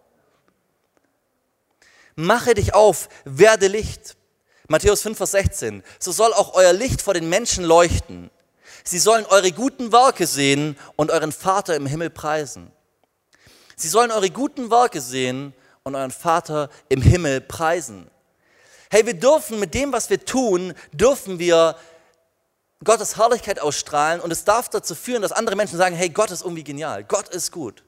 Mache 2.17 2.55
dich 2.55 2.75
auf, 2.75 3.09
werde 3.25 3.69
Licht. 3.69 4.17
Matthäus 4.69 5.03
5, 5.03 5.17
Vers 5.17 5.31
16. 5.33 5.83
So 5.99 6.13
soll 6.13 6.33
auch 6.33 6.55
euer 6.55 6.73
Licht 6.73 7.03
vor 7.03 7.15
den 7.15 7.29
Menschen 7.29 7.65
leuchten. 7.65 8.31
Sie 8.85 8.99
sollen 8.99 9.27
eure 9.27 9.53
guten 9.53 9.93
Werke 9.93 10.27
sehen 10.27 10.77
und 10.97 11.11
euren 11.11 11.33
Vater 11.33 11.77
im 11.77 11.87
Himmel 11.87 12.11
preisen. 12.11 12.73
Sie 13.81 13.89
sollen 13.89 14.11
eure 14.11 14.29
guten 14.29 14.71
Werke 14.71 15.01
sehen 15.01 15.55
und 15.85 15.95
euren 15.95 16.11
Vater 16.11 16.69
im 16.91 17.01
Himmel 17.01 17.41
preisen. 17.41 18.11
Hey, 18.91 19.07
wir 19.07 19.15
dürfen 19.15 19.59
mit 19.59 19.73
dem, 19.73 19.91
was 19.93 20.11
wir 20.11 20.23
tun, 20.23 20.75
dürfen 20.93 21.39
wir 21.39 21.77
Gottes 22.85 23.17
Herrlichkeit 23.17 23.59
ausstrahlen 23.59 24.21
und 24.21 24.31
es 24.33 24.45
darf 24.45 24.69
dazu 24.69 24.95
führen, 24.95 25.23
dass 25.23 25.33
andere 25.33 25.57
Menschen 25.57 25.79
sagen, 25.79 25.97
hey, 25.97 26.11
Gott 26.11 26.31
ist 26.31 26.43
irgendwie 26.43 26.65
genial, 26.65 27.05
Gott 27.05 27.29
ist 27.31 27.53
gut. 27.53 27.83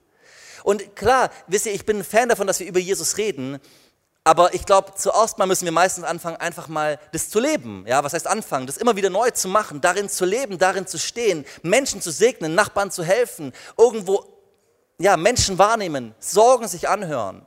Und 0.65 0.97
klar, 0.97 1.31
wisst 1.47 1.67
ihr, 1.67 1.75
ich 1.75 1.85
bin 1.85 1.99
ein 1.99 2.05
Fan 2.05 2.31
davon, 2.31 2.47
dass 2.47 2.61
wir 2.61 2.67
über 2.67 2.79
Jesus 2.79 3.19
reden, 3.19 3.59
aber 4.25 4.55
ich 4.55 4.65
glaube, 4.65 4.93
zuerst 4.97 5.37
mal 5.37 5.47
müssen 5.47 5.65
wir 5.65 5.73
meistens 5.73 6.05
anfangen, 6.05 6.37
einfach 6.37 6.69
mal 6.69 6.99
das 7.13 7.29
zu 7.29 7.41
leben. 7.41 7.85
Ja, 7.89 8.05
was 8.05 8.13
heißt 8.13 8.29
anfangen? 8.29 8.67
Das 8.67 8.77
immer 8.77 8.95
wieder 8.95 9.11
neu 9.11 9.31
zu 9.33 9.49
machen, 9.49 9.81
darin 9.81 10.09
zu 10.09 10.25
leben, 10.25 10.59
darin 10.59 10.87
zu 10.87 10.99
stehen, 10.99 11.45
Menschen 11.63 12.01
zu 12.01 12.13
segnen, 12.13 12.55
Nachbarn 12.55 12.93
zu 12.93 13.03
helfen, 13.03 13.53
irgendwo, 13.77 14.32
ja, 15.03 15.17
Menschen 15.17 15.59
wahrnehmen, 15.59 16.15
Sorgen 16.19 16.69
sich 16.69 16.88
anhören. 16.88 17.47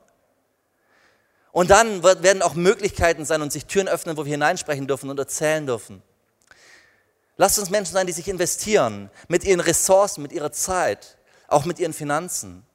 Und 1.52 1.70
dann 1.70 2.04
werden 2.04 2.42
auch 2.42 2.54
Möglichkeiten 2.54 3.24
sein 3.24 3.42
und 3.42 3.52
sich 3.52 3.66
Türen 3.66 3.88
öffnen, 3.88 4.18
wo 4.18 4.26
wir 4.26 4.32
hineinsprechen 4.32 4.88
dürfen 4.88 5.10
und 5.10 5.18
erzählen 5.18 5.66
dürfen. 5.66 6.02
Lasst 7.38 7.58
uns 7.60 7.70
Menschen 7.70 7.94
sein, 7.94 8.08
die 8.08 8.14
sich 8.14 8.28
investieren 8.28 9.10
mit 9.28 9.44
ihren 9.44 9.62
Ressourcen, 9.62 10.22
mit 10.22 10.34
ihrer 10.34 10.52
Zeit, 10.52 11.18
auch 11.48 11.66
mit 11.66 11.80
ihren 11.80 11.94
Finanzen. 11.94 12.66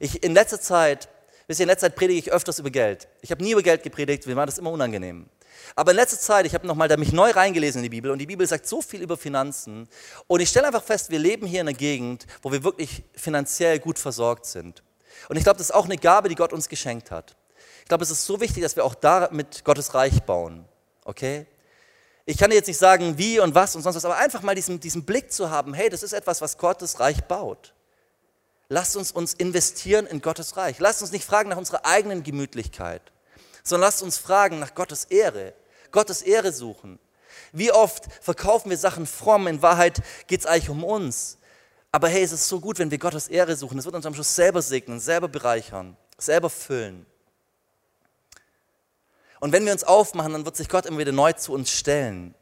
Ich, 0.00 0.22
in 0.22 0.34
letzter 0.34 0.60
Zeit 0.60 1.08
Wisst 1.48 1.60
ihr, 1.60 1.64
in 1.64 1.68
letzter 1.68 1.86
Zeit 1.86 1.96
predige 1.96 2.18
ich 2.18 2.30
öfters 2.30 2.58
über 2.58 2.68
Geld. 2.68 3.08
Ich 3.22 3.30
habe 3.30 3.42
nie 3.42 3.52
über 3.52 3.62
Geld 3.62 3.82
gepredigt, 3.82 4.26
mir 4.26 4.36
war 4.36 4.44
das 4.44 4.58
immer 4.58 4.70
unangenehm. 4.70 5.30
Aber 5.74 5.92
in 5.92 5.96
letzter 5.96 6.18
Zeit, 6.18 6.46
ich 6.46 6.54
habe 6.54 6.66
nochmal 6.66 6.94
mich 6.96 7.12
neu 7.12 7.30
reingelesen 7.30 7.80
in 7.80 7.82
die 7.84 7.88
Bibel 7.88 8.10
und 8.10 8.18
die 8.18 8.26
Bibel 8.26 8.46
sagt 8.46 8.66
so 8.66 8.82
viel 8.82 9.02
über 9.02 9.16
Finanzen. 9.16 9.88
Und 10.26 10.40
ich 10.40 10.48
stelle 10.48 10.66
einfach 10.66 10.82
fest, 10.82 11.10
wir 11.10 11.18
leben 11.18 11.46
hier 11.46 11.60
in 11.60 11.68
einer 11.68 11.76
Gegend, 11.76 12.26
wo 12.42 12.52
wir 12.52 12.64
wirklich 12.64 13.04
finanziell 13.14 13.78
gut 13.78 13.98
versorgt 13.98 14.46
sind. 14.46 14.82
Und 15.28 15.36
ich 15.36 15.44
glaube, 15.44 15.58
das 15.58 15.70
ist 15.70 15.74
auch 15.74 15.84
eine 15.84 15.96
Gabe, 15.96 16.28
die 16.28 16.34
Gott 16.34 16.52
uns 16.52 16.68
geschenkt 16.68 17.10
hat. 17.10 17.36
Ich 17.82 17.88
glaube, 17.88 18.04
es 18.04 18.10
ist 18.10 18.26
so 18.26 18.40
wichtig, 18.40 18.62
dass 18.62 18.76
wir 18.76 18.84
auch 18.84 18.94
damit 18.94 19.64
Gottes 19.64 19.94
Reich 19.94 20.22
bauen. 20.22 20.64
Okay? 21.04 21.46
Ich 22.26 22.36
kann 22.36 22.50
dir 22.50 22.56
jetzt 22.56 22.66
nicht 22.66 22.78
sagen, 22.78 23.16
wie 23.16 23.40
und 23.40 23.54
was 23.54 23.74
und 23.74 23.82
sonst 23.82 23.96
was, 23.96 24.04
aber 24.04 24.18
einfach 24.18 24.42
mal 24.42 24.54
diesen, 24.54 24.80
diesen 24.80 25.04
Blick 25.04 25.32
zu 25.32 25.48
haben, 25.48 25.72
hey, 25.72 25.88
das 25.88 26.02
ist 26.02 26.12
etwas, 26.12 26.42
was 26.42 26.58
Gottes 26.58 27.00
Reich 27.00 27.24
baut. 27.24 27.72
Lasst 28.68 28.96
uns 28.96 29.10
uns 29.10 29.32
investieren 29.32 30.06
in 30.06 30.20
Gottes 30.20 30.58
Reich. 30.58 30.78
Lasst 30.78 31.00
uns 31.00 31.10
nicht 31.10 31.24
fragen 31.24 31.48
nach 31.48 31.56
unserer 31.56 31.86
eigenen 31.86 32.22
Gemütlichkeit, 32.22 33.00
sondern 33.62 33.88
lasst 33.88 34.02
uns 34.02 34.18
fragen 34.18 34.58
nach 34.58 34.74
Gottes 34.74 35.04
Ehre. 35.04 35.54
Gottes 35.90 36.22
Ehre 36.22 36.52
suchen. 36.52 36.98
Wie 37.52 37.72
oft 37.72 38.04
verkaufen 38.22 38.70
wir 38.70 38.76
Sachen 38.76 39.06
fromm, 39.06 39.46
in 39.46 39.62
Wahrheit 39.62 40.02
geht 40.26 40.40
es 40.40 40.46
eigentlich 40.46 40.70
um 40.70 40.84
uns. 40.84 41.38
Aber 41.90 42.08
hey, 42.08 42.22
es 42.22 42.32
ist 42.32 42.48
so 42.48 42.60
gut, 42.60 42.78
wenn 42.78 42.90
wir 42.90 42.98
Gottes 42.98 43.28
Ehre 43.28 43.56
suchen. 43.56 43.78
Es 43.78 43.84
wird 43.84 43.94
uns 43.94 44.06
am 44.06 44.14
Schluss 44.14 44.34
selber 44.34 44.60
segnen, 44.60 45.00
selber 45.00 45.28
bereichern, 45.28 45.96
selber 46.18 46.50
füllen. 46.50 47.06
Und 49.40 49.52
wenn 49.52 49.64
wir 49.64 49.72
uns 49.72 49.84
aufmachen, 49.84 50.32
dann 50.32 50.44
wird 50.44 50.56
sich 50.56 50.68
Gott 50.68 50.86
immer 50.86 50.98
wieder 50.98 51.12
neu 51.12 51.32
zu 51.32 51.52
uns 51.52 51.70
stellen. 51.70 52.34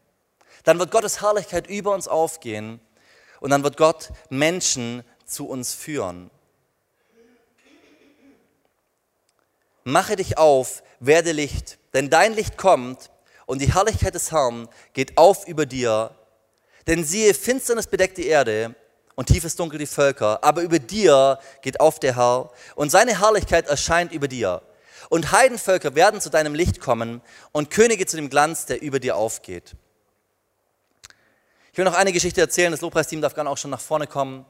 Dann 0.65 0.79
wird 0.79 0.91
Gottes 0.91 1.21
Herrlichkeit 1.21 1.69
über 1.69 1.95
uns 1.95 2.09
aufgehen 2.09 2.81
und 3.41 3.51
dann 3.51 3.63
wird 3.63 3.77
Gott 3.77 4.11
Menschen 4.31 5.05
zu 5.25 5.47
uns 5.49 5.75
führen. 5.75 6.31
Mache 9.89 10.17
dich 10.17 10.37
auf, 10.37 10.83
werde 10.99 11.31
Licht, 11.31 11.79
denn 11.95 12.11
dein 12.11 12.35
Licht 12.35 12.57
kommt 12.57 13.09
und 13.47 13.61
die 13.61 13.73
Herrlichkeit 13.73 14.17
des 14.17 14.33
Herrn 14.33 14.69
geht 14.95 15.17
auf 15.17 15.47
über 15.47 15.65
dir. 15.65 16.11
Denn 16.89 17.05
siehe, 17.05 17.33
Finsternis 17.35 17.87
bedeckt 17.87 18.19
die 18.19 18.27
Erde 18.27 18.75
und 19.15 19.27
tiefes 19.27 19.55
Dunkel 19.55 19.79
die 19.79 19.87
Völker, 19.87 20.43
aber 20.43 20.63
über 20.63 20.81
dir 20.81 21.39
geht 21.63 21.79
auf 21.79 22.01
der 22.01 22.17
Herr 22.17 22.51
und 22.75 22.91
seine 22.91 23.21
Herrlichkeit 23.21 23.69
erscheint 23.69 24.11
über 24.11 24.27
dir. 24.27 24.61
Und 25.09 25.31
Heidenvölker 25.31 25.95
werden 25.95 26.21
zu 26.21 26.31
deinem 26.31 26.57
Licht 26.57 26.81
kommen 26.81 27.23
und 27.53 27.71
Könige 27.71 28.07
zu 28.07 28.17
dem 28.17 28.29
Glanz, 28.29 28.67
der 28.67 28.83
über 28.83 28.99
dir 28.99 29.15
aufgeht. 29.15 29.77
Ich 31.71 31.79
will 31.79 31.85
noch 31.85 31.95
eine 31.95 32.11
Geschichte 32.11 32.41
erzählen, 32.41 32.73
das 32.73 32.81
Lobpreisteam 32.81 33.21
darf 33.21 33.35
gerne 33.35 33.51
auch 33.51 33.59
schon 33.59 33.71
nach 33.71 33.81
vorne 33.81 34.09
kommen 34.09 34.47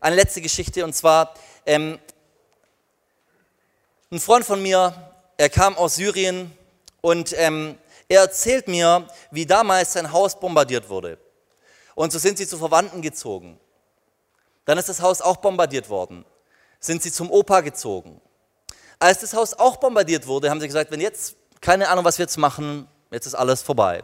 eine 0.00 0.16
letzte 0.16 0.40
Geschichte 0.40 0.84
und 0.84 0.94
zwar 0.94 1.34
ähm, 1.64 1.98
ein 4.16 4.20
Freund 4.20 4.46
von 4.46 4.62
mir, 4.62 4.94
er 5.36 5.50
kam 5.50 5.76
aus 5.76 5.96
Syrien 5.96 6.50
und 7.02 7.34
ähm, 7.36 7.76
er 8.08 8.22
erzählt 8.22 8.66
mir, 8.66 9.06
wie 9.30 9.44
damals 9.44 9.92
sein 9.92 10.10
Haus 10.10 10.40
bombardiert 10.40 10.88
wurde. 10.88 11.18
Und 11.94 12.12
so 12.12 12.18
sind 12.18 12.38
sie 12.38 12.46
zu 12.46 12.56
Verwandten 12.56 13.02
gezogen. 13.02 13.60
Dann 14.64 14.78
ist 14.78 14.88
das 14.88 15.02
Haus 15.02 15.20
auch 15.20 15.36
bombardiert 15.36 15.90
worden. 15.90 16.24
Sind 16.80 17.02
sie 17.02 17.12
zum 17.12 17.30
Opa 17.30 17.60
gezogen. 17.60 18.22
Als 18.98 19.18
das 19.18 19.34
Haus 19.34 19.52
auch 19.52 19.76
bombardiert 19.76 20.26
wurde, 20.26 20.48
haben 20.48 20.60
sie 20.60 20.66
gesagt, 20.66 20.90
wenn 20.90 21.02
jetzt, 21.02 21.36
keine 21.60 21.90
Ahnung, 21.90 22.06
was 22.06 22.16
wir 22.16 22.24
jetzt 22.24 22.38
machen, 22.38 22.88
jetzt 23.10 23.26
ist 23.26 23.34
alles 23.34 23.60
vorbei. 23.60 24.02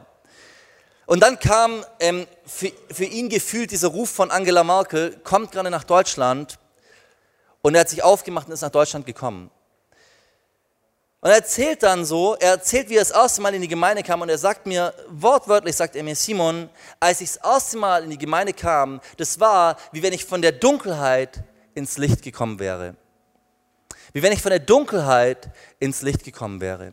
Und 1.06 1.22
dann 1.22 1.38
kam 1.38 1.86
ähm, 2.00 2.26
für, 2.44 2.70
für 2.90 3.04
ihn 3.04 3.30
gefühlt 3.30 3.70
dieser 3.70 3.88
Ruf 3.88 4.10
von 4.10 4.30
Angela 4.30 4.62
Merkel, 4.62 5.18
kommt 5.24 5.52
gerade 5.52 5.70
nach 5.70 5.84
Deutschland. 5.84 6.58
Und 7.62 7.74
er 7.74 7.80
hat 7.80 7.88
sich 7.88 8.02
aufgemacht 8.02 8.48
und 8.48 8.52
ist 8.52 8.60
nach 8.60 8.68
Deutschland 8.68 9.06
gekommen. 9.06 9.50
Und 11.22 11.30
er 11.30 11.36
erzählt 11.36 11.84
dann 11.84 12.04
so, 12.04 12.34
er 12.34 12.50
erzählt, 12.50 12.88
wie 12.88 12.96
er 12.96 13.02
das 13.02 13.12
erste 13.12 13.40
Mal 13.42 13.54
in 13.54 13.62
die 13.62 13.68
Gemeinde 13.68 14.02
kam 14.02 14.22
und 14.22 14.28
er 14.28 14.38
sagt 14.38 14.66
mir, 14.66 14.92
wortwörtlich 15.08 15.76
sagt 15.76 15.94
er 15.94 16.02
mir, 16.02 16.16
Simon, 16.16 16.68
als 16.98 17.20
ich 17.20 17.34
das 17.34 17.44
erste 17.44 17.78
Mal 17.78 18.02
in 18.02 18.10
die 18.10 18.18
Gemeinde 18.18 18.52
kam, 18.52 19.00
das 19.18 19.38
war, 19.38 19.76
wie 19.92 20.02
wenn 20.02 20.12
ich 20.12 20.24
von 20.24 20.42
der 20.42 20.50
Dunkelheit 20.50 21.44
ins 21.74 21.96
Licht 21.96 22.22
gekommen 22.22 22.58
wäre. 22.58 22.96
Wie 24.12 24.20
wenn 24.20 24.32
ich 24.32 24.42
von 24.42 24.50
der 24.50 24.58
Dunkelheit 24.58 25.48
ins 25.78 26.02
Licht 26.02 26.24
gekommen 26.24 26.60
wäre. 26.60 26.92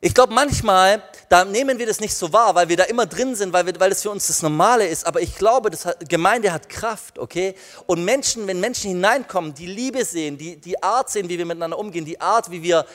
Ich 0.00 0.14
glaube, 0.14 0.32
manchmal, 0.32 1.02
da 1.28 1.44
nehmen 1.44 1.78
wir 1.78 1.86
das 1.86 1.98
nicht 1.98 2.14
so 2.14 2.32
wahr, 2.32 2.54
weil 2.54 2.68
wir 2.68 2.76
da 2.76 2.84
immer 2.84 3.04
drin 3.04 3.34
sind, 3.34 3.52
weil, 3.52 3.66
wir, 3.66 3.80
weil 3.80 3.90
das 3.90 4.02
für 4.02 4.10
uns 4.10 4.28
das 4.28 4.42
Normale 4.42 4.86
ist. 4.86 5.04
Aber 5.04 5.20
ich 5.20 5.34
glaube, 5.34 5.70
das 5.70 5.86
hat, 5.86 6.08
Gemeinde 6.08 6.52
hat 6.52 6.68
Kraft, 6.68 7.18
okay? 7.18 7.56
Und 7.86 8.04
Menschen, 8.04 8.46
wenn 8.46 8.60
Menschen 8.60 8.90
hineinkommen, 8.90 9.54
die 9.54 9.66
Liebe 9.66 10.04
sehen, 10.04 10.38
die, 10.38 10.56
die 10.56 10.80
Art 10.80 11.10
sehen, 11.10 11.28
wie 11.28 11.36
wir 11.36 11.44
miteinander 11.44 11.78
umgehen, 11.78 12.04
die 12.04 12.20
Art, 12.20 12.48
wie 12.52 12.62
wir, 12.62 12.86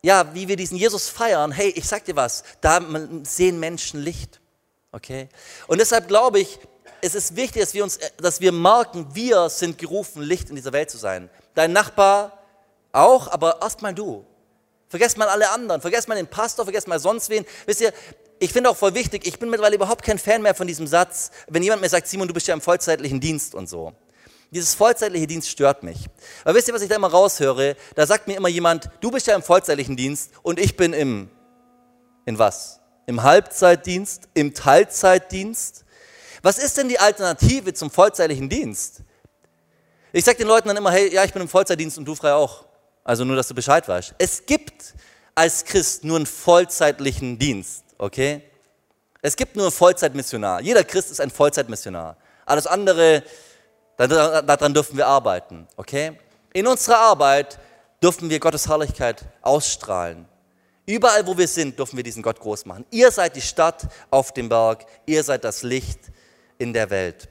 ja, 0.00 0.32
wie 0.32 0.46
wir 0.46 0.54
diesen 0.54 0.76
Jesus 0.76 1.08
feiern, 1.08 1.50
hey, 1.50 1.70
ich 1.70 1.88
sag 1.88 2.04
dir 2.04 2.14
was, 2.14 2.44
da 2.60 2.80
sehen 3.24 3.58
Menschen 3.58 4.00
Licht, 4.00 4.40
okay? 4.92 5.28
Und 5.66 5.80
deshalb 5.80 6.06
glaube 6.06 6.38
ich, 6.38 6.60
es 7.00 7.16
ist 7.16 7.34
wichtig, 7.34 7.62
dass 7.62 7.74
wir 7.74 7.82
uns, 7.82 7.98
dass 8.16 8.40
wir 8.40 8.52
merken, 8.52 9.08
wir 9.12 9.48
sind 9.48 9.76
gerufen, 9.76 10.22
Licht 10.22 10.50
in 10.50 10.56
dieser 10.56 10.72
Welt 10.72 10.90
zu 10.90 10.98
sein. 10.98 11.30
Dein 11.54 11.72
Nachbar 11.72 12.38
auch, 12.92 13.26
aber 13.28 13.60
erstmal 13.60 13.92
du. 13.92 14.24
Vergesst 14.88 15.18
mal 15.18 15.28
alle 15.28 15.50
anderen, 15.50 15.80
vergesst 15.80 16.08
mal 16.08 16.14
den 16.14 16.26
Pastor, 16.26 16.64
vergesst 16.64 16.88
mal 16.88 16.98
sonst 16.98 17.28
wen. 17.28 17.44
Wisst 17.66 17.80
ihr, 17.80 17.92
ich 18.38 18.52
finde 18.52 18.70
auch 18.70 18.76
voll 18.76 18.94
wichtig, 18.94 19.26
ich 19.26 19.38
bin 19.38 19.50
mittlerweile 19.50 19.76
überhaupt 19.76 20.04
kein 20.04 20.18
Fan 20.18 20.42
mehr 20.42 20.54
von 20.54 20.66
diesem 20.66 20.86
Satz, 20.86 21.30
wenn 21.48 21.62
jemand 21.62 21.82
mir 21.82 21.88
sagt, 21.88 22.06
Simon, 22.06 22.28
du 22.28 22.34
bist 22.34 22.46
ja 22.46 22.54
im 22.54 22.60
vollzeitlichen 22.60 23.20
Dienst 23.20 23.54
und 23.54 23.68
so. 23.68 23.92
Dieses 24.50 24.74
vollzeitliche 24.74 25.26
Dienst 25.26 25.50
stört 25.50 25.82
mich. 25.82 26.06
Aber 26.44 26.54
wisst 26.54 26.68
ihr, 26.68 26.74
was 26.74 26.80
ich 26.80 26.88
da 26.88 26.96
immer 26.96 27.10
raushöre? 27.10 27.76
Da 27.94 28.06
sagt 28.06 28.28
mir 28.28 28.36
immer 28.36 28.48
jemand, 28.48 28.88
du 29.00 29.10
bist 29.10 29.26
ja 29.26 29.34
im 29.34 29.42
vollzeitlichen 29.42 29.96
Dienst 29.96 30.30
und 30.42 30.58
ich 30.58 30.76
bin 30.76 30.94
im, 30.94 31.28
in 32.24 32.38
was? 32.38 32.80
Im 33.06 33.22
Halbzeitdienst? 33.22 34.28
Im 34.32 34.54
Teilzeitdienst? 34.54 35.84
Was 36.42 36.58
ist 36.58 36.78
denn 36.78 36.88
die 36.88 36.98
Alternative 36.98 37.74
zum 37.74 37.90
vollzeitlichen 37.90 38.48
Dienst? 38.48 39.02
Ich 40.12 40.24
sage 40.24 40.38
den 40.38 40.48
Leuten 40.48 40.68
dann 40.68 40.76
immer, 40.76 40.92
hey, 40.92 41.12
ja, 41.12 41.24
ich 41.24 41.32
bin 41.32 41.42
im 41.42 41.48
Vollzeitdienst 41.48 41.98
und 41.98 42.06
du 42.06 42.14
frei 42.14 42.32
auch. 42.32 42.64
Also 43.08 43.24
nur, 43.24 43.36
dass 43.36 43.48
du 43.48 43.54
Bescheid 43.54 43.88
weißt. 43.88 44.16
Es 44.18 44.44
gibt 44.44 44.92
als 45.34 45.64
Christ 45.64 46.04
nur 46.04 46.16
einen 46.16 46.26
vollzeitlichen 46.26 47.38
Dienst, 47.38 47.82
okay? 47.96 48.42
Es 49.22 49.34
gibt 49.34 49.56
nur 49.56 49.64
einen 49.64 49.72
Vollzeitmissionar. 49.72 50.60
Jeder 50.60 50.84
Christ 50.84 51.12
ist 51.12 51.18
ein 51.22 51.30
Vollzeitmissionar. 51.30 52.18
Alles 52.44 52.66
andere, 52.66 53.22
daran 53.96 54.74
dürfen 54.74 54.98
wir 54.98 55.06
arbeiten, 55.06 55.66
okay? 55.78 56.18
In 56.52 56.66
unserer 56.66 56.98
Arbeit 56.98 57.58
dürfen 58.02 58.28
wir 58.28 58.38
Gottes 58.40 58.68
Herrlichkeit 58.68 59.24
ausstrahlen. 59.40 60.28
Überall, 60.84 61.26
wo 61.26 61.38
wir 61.38 61.48
sind, 61.48 61.78
dürfen 61.78 61.96
wir 61.96 62.04
diesen 62.04 62.22
Gott 62.22 62.38
groß 62.38 62.66
machen. 62.66 62.84
Ihr 62.90 63.10
seid 63.10 63.36
die 63.36 63.40
Stadt 63.40 63.88
auf 64.10 64.34
dem 64.34 64.50
Berg, 64.50 64.84
ihr 65.06 65.24
seid 65.24 65.44
das 65.44 65.62
Licht 65.62 66.00
in 66.58 66.74
der 66.74 66.90
Welt. 66.90 67.26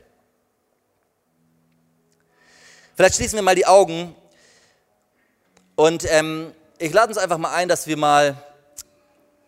Vielleicht 2.95 3.17
schließen 3.17 3.35
wir 3.35 3.43
mal 3.43 3.53
die 3.53 3.67
Augen 3.67 4.15
und 5.77 6.11
ähm, 6.11 6.53
ich 6.79 6.91
lade 6.91 7.09
uns 7.09 7.19
einfach 7.19 7.37
mal 7.37 7.53
ein, 7.53 7.69
dass 7.69 7.85
wir 7.85 7.97
mal 7.97 8.35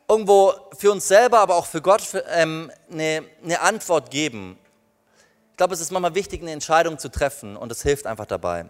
irgendwo 0.07 0.53
für 0.77 0.91
uns 0.91 1.07
selber, 1.07 1.39
aber 1.39 1.55
auch 1.55 1.65
für 1.65 1.81
Gott 1.81 2.01
für, 2.01 2.23
ähm, 2.27 2.71
eine, 2.91 3.23
eine 3.43 3.59
Antwort 3.61 4.11
geben. 4.11 4.59
Ich 5.49 5.57
glaube, 5.57 5.73
es 5.73 5.81
ist 5.81 5.91
manchmal 5.91 6.13
wichtig, 6.13 6.41
eine 6.43 6.51
Entscheidung 6.51 6.99
zu 6.99 7.09
treffen 7.09 7.57
und 7.57 7.71
es 7.71 7.81
hilft 7.81 8.05
einfach 8.05 8.27
dabei. 8.27 8.69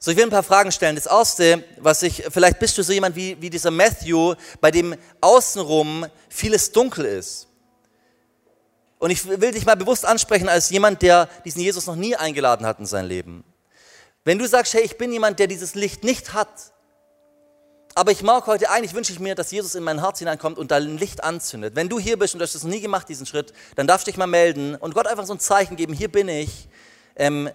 So, 0.00 0.10
ich 0.10 0.16
will 0.16 0.24
ein 0.24 0.30
paar 0.30 0.42
Fragen 0.42 0.72
stellen. 0.72 0.96
Das 0.96 1.06
erste, 1.06 1.62
was 1.78 2.02
ich, 2.02 2.24
vielleicht 2.28 2.58
bist 2.58 2.76
du 2.76 2.82
so 2.82 2.92
jemand 2.92 3.14
wie, 3.14 3.40
wie 3.40 3.48
dieser 3.48 3.70
Matthew, 3.70 4.34
bei 4.60 4.72
dem 4.72 4.96
außenrum 5.20 6.04
vieles 6.28 6.72
dunkel 6.72 7.04
ist. 7.04 7.46
Und 8.98 9.10
ich 9.10 9.24
will 9.24 9.52
dich 9.52 9.66
mal 9.66 9.76
bewusst 9.76 10.04
ansprechen 10.04 10.48
als 10.48 10.68
jemand, 10.70 11.00
der 11.02 11.28
diesen 11.44 11.60
Jesus 11.60 11.86
noch 11.86 11.94
nie 11.94 12.16
eingeladen 12.16 12.66
hat 12.66 12.80
in 12.80 12.86
sein 12.86 13.06
Leben. 13.06 13.44
Wenn 14.26 14.40
du 14.40 14.48
sagst, 14.48 14.74
hey, 14.74 14.82
ich 14.82 14.98
bin 14.98 15.12
jemand, 15.12 15.38
der 15.38 15.46
dieses 15.46 15.76
Licht 15.76 16.02
nicht 16.02 16.34
hat, 16.34 16.72
aber 17.94 18.10
ich 18.10 18.24
mag 18.24 18.48
heute 18.48 18.68
eigentlich, 18.70 18.92
wünsche 18.92 19.12
ich 19.12 19.20
mir, 19.20 19.36
dass 19.36 19.52
Jesus 19.52 19.76
in 19.76 19.84
mein 19.84 20.00
Herz 20.00 20.18
hineinkommt 20.18 20.58
und 20.58 20.72
da 20.72 20.78
ein 20.78 20.98
Licht 20.98 21.22
anzündet. 21.22 21.76
Wenn 21.76 21.88
du 21.88 22.00
hier 22.00 22.18
bist 22.18 22.34
und 22.34 22.40
du 22.40 22.42
hast 22.42 22.56
das 22.56 22.64
nie 22.64 22.80
gemacht, 22.80 23.08
diesen 23.08 23.24
Schritt, 23.24 23.52
dann 23.76 23.86
darfst 23.86 24.04
du 24.04 24.10
dich 24.10 24.18
mal 24.18 24.26
melden 24.26 24.74
und 24.74 24.94
Gott 24.94 25.06
einfach 25.06 25.24
so 25.26 25.32
ein 25.32 25.38
Zeichen 25.38 25.76
geben, 25.76 25.92
hier 25.92 26.10
bin 26.10 26.28
ich. 26.28 26.68
Ähm, 27.14 27.48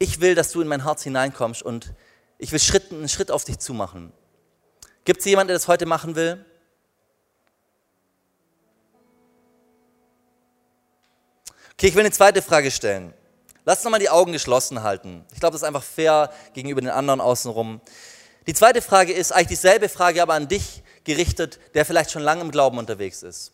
ich 0.00 0.20
will, 0.20 0.34
dass 0.34 0.50
du 0.50 0.60
in 0.60 0.66
mein 0.66 0.82
Herz 0.82 1.04
hineinkommst 1.04 1.62
und 1.62 1.94
ich 2.38 2.50
will 2.50 2.58
Schritt, 2.58 2.90
einen 2.90 3.08
Schritt 3.08 3.30
auf 3.30 3.44
dich 3.44 3.60
zumachen. 3.60 4.12
Gibt 5.04 5.20
es 5.20 5.26
jemanden, 5.26 5.48
der 5.48 5.58
das 5.58 5.68
heute 5.68 5.86
machen 5.86 6.16
will? 6.16 6.44
Okay, 11.74 11.86
ich 11.86 11.94
will 11.94 12.00
eine 12.00 12.10
zweite 12.10 12.42
Frage 12.42 12.72
stellen. 12.72 13.14
Lass 13.70 13.84
nochmal 13.84 14.00
die 14.00 14.10
Augen 14.10 14.32
geschlossen 14.32 14.82
halten. 14.82 15.24
Ich 15.32 15.38
glaube, 15.38 15.52
das 15.52 15.62
ist 15.62 15.68
einfach 15.68 15.84
fair 15.84 16.32
gegenüber 16.54 16.80
den 16.80 16.90
anderen 16.90 17.20
außenrum. 17.20 17.80
Die 18.48 18.52
zweite 18.52 18.82
Frage 18.82 19.12
ist 19.12 19.30
eigentlich 19.30 19.46
dieselbe 19.46 19.88
Frage, 19.88 20.20
aber 20.22 20.34
an 20.34 20.48
dich 20.48 20.82
gerichtet, 21.04 21.60
der 21.74 21.86
vielleicht 21.86 22.10
schon 22.10 22.22
lange 22.22 22.40
im 22.40 22.50
Glauben 22.50 22.78
unterwegs 22.78 23.22
ist. 23.22 23.52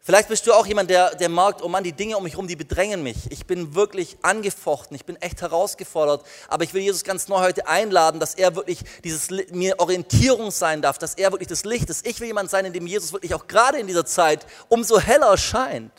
Vielleicht 0.00 0.28
bist 0.28 0.48
du 0.48 0.52
auch 0.52 0.66
jemand, 0.66 0.90
der, 0.90 1.14
der 1.14 1.28
merkt, 1.28 1.62
oh 1.62 1.68
Mann, 1.68 1.84
die 1.84 1.92
Dinge 1.92 2.16
um 2.16 2.24
mich 2.24 2.32
herum, 2.32 2.48
die 2.48 2.56
bedrängen 2.56 3.04
mich. 3.04 3.30
Ich 3.30 3.46
bin 3.46 3.76
wirklich 3.76 4.16
angefochten, 4.22 4.96
ich 4.96 5.04
bin 5.04 5.14
echt 5.22 5.42
herausgefordert. 5.42 6.26
Aber 6.48 6.64
ich 6.64 6.74
will 6.74 6.82
Jesus 6.82 7.04
ganz 7.04 7.28
neu 7.28 7.38
heute 7.38 7.68
einladen, 7.68 8.18
dass 8.18 8.34
er 8.34 8.56
wirklich 8.56 8.80
dieses, 9.04 9.30
mir 9.52 9.78
Orientierung 9.78 10.50
sein 10.50 10.82
darf, 10.82 10.98
dass 10.98 11.14
er 11.14 11.30
wirklich 11.30 11.46
das 11.48 11.64
Licht 11.64 11.88
ist. 11.88 12.04
Ich 12.04 12.18
will 12.18 12.26
jemand 12.26 12.50
sein, 12.50 12.64
in 12.64 12.72
dem 12.72 12.88
Jesus 12.88 13.12
wirklich 13.12 13.32
auch 13.32 13.46
gerade 13.46 13.78
in 13.78 13.86
dieser 13.86 14.06
Zeit 14.06 14.44
umso 14.68 14.98
heller 14.98 15.36
scheint. 15.36 15.92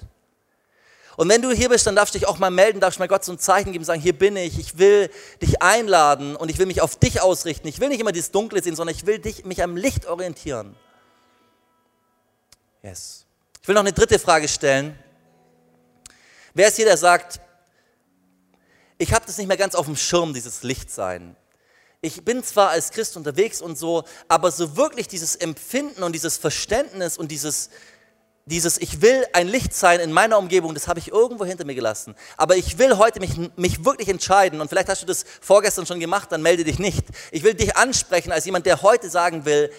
Und 1.17 1.29
wenn 1.29 1.41
du 1.41 1.51
hier 1.51 1.69
bist, 1.69 1.87
dann 1.87 1.95
darfst 1.95 2.13
du 2.13 2.19
dich 2.19 2.27
auch 2.27 2.37
mal 2.37 2.51
melden, 2.51 2.79
darfst 2.79 2.99
mal 2.99 3.07
Gott 3.07 3.23
so 3.23 3.31
ein 3.31 3.39
Zeichen 3.39 3.71
geben, 3.71 3.85
sagen, 3.85 4.01
hier 4.01 4.17
bin 4.17 4.35
ich, 4.35 4.59
ich 4.59 4.77
will 4.77 5.09
dich 5.41 5.61
einladen 5.61 6.35
und 6.35 6.49
ich 6.49 6.57
will 6.57 6.65
mich 6.65 6.81
auf 6.81 6.97
dich 6.97 7.21
ausrichten. 7.21 7.67
Ich 7.67 7.79
will 7.79 7.89
nicht 7.89 8.01
immer 8.01 8.11
dieses 8.11 8.31
Dunkle 8.31 8.61
sehen, 8.61 8.75
sondern 8.75 8.95
ich 8.95 9.05
will 9.05 9.19
dich, 9.19 9.45
mich 9.45 9.63
am 9.63 9.77
Licht 9.77 10.05
orientieren. 10.07 10.75
Yes. 12.83 13.25
Ich 13.61 13.67
will 13.67 13.75
noch 13.75 13.81
eine 13.81 13.93
dritte 13.93 14.19
Frage 14.19 14.47
stellen. 14.47 14.97
Wer 16.53 16.67
ist 16.67 16.75
hier, 16.75 16.85
der 16.85 16.97
sagt, 16.97 17.39
ich 18.97 19.13
habe 19.13 19.25
das 19.25 19.37
nicht 19.37 19.47
mehr 19.47 19.57
ganz 19.57 19.75
auf 19.75 19.85
dem 19.85 19.95
Schirm, 19.95 20.33
dieses 20.33 20.63
Lichtsein. 20.63 21.35
Ich 22.01 22.23
bin 22.23 22.43
zwar 22.43 22.69
als 22.69 22.91
Christ 22.91 23.17
unterwegs 23.17 23.61
und 23.61 23.77
so, 23.77 24.03
aber 24.27 24.51
so 24.51 24.77
wirklich 24.77 25.07
dieses 25.07 25.35
Empfinden 25.35 26.03
und 26.03 26.13
dieses 26.13 26.37
Verständnis 26.37 27.17
und 27.17 27.31
dieses, 27.31 27.71
dieses 28.45 28.77
Ich 28.79 29.01
will 29.01 29.25
ein 29.33 29.47
Licht 29.47 29.73
sein 29.73 29.99
in 29.99 30.11
meiner 30.11 30.37
Umgebung, 30.37 30.73
das 30.75 30.87
habe 30.87 30.99
ich 30.99 31.11
irgendwo 31.11 31.45
hinter 31.45 31.65
mir 31.65 31.73
gelassen. 31.73 32.15
Aber 32.37 32.55
ich 32.55 32.77
will 32.77 32.97
heute 32.97 33.19
mich, 33.19 33.35
mich 33.55 33.83
wirklich 33.83 34.07
entscheiden 34.07 34.61
und 34.61 34.69
vielleicht 34.69 34.89
hast 34.89 35.01
du 35.01 35.07
das 35.07 35.25
vorgestern 35.41 35.85
schon 35.85 35.99
gemacht, 35.99 36.31
dann 36.31 36.41
melde 36.41 36.63
dich 36.63 36.77
nicht. 36.77 37.05
Ich 37.31 37.43
will 37.43 37.55
dich 37.55 37.75
ansprechen 37.75 38.31
als 38.31 38.45
jemand, 38.45 38.65
der 38.65 38.81
heute 38.83 39.09
sagen 39.09 39.45
will, 39.45 39.71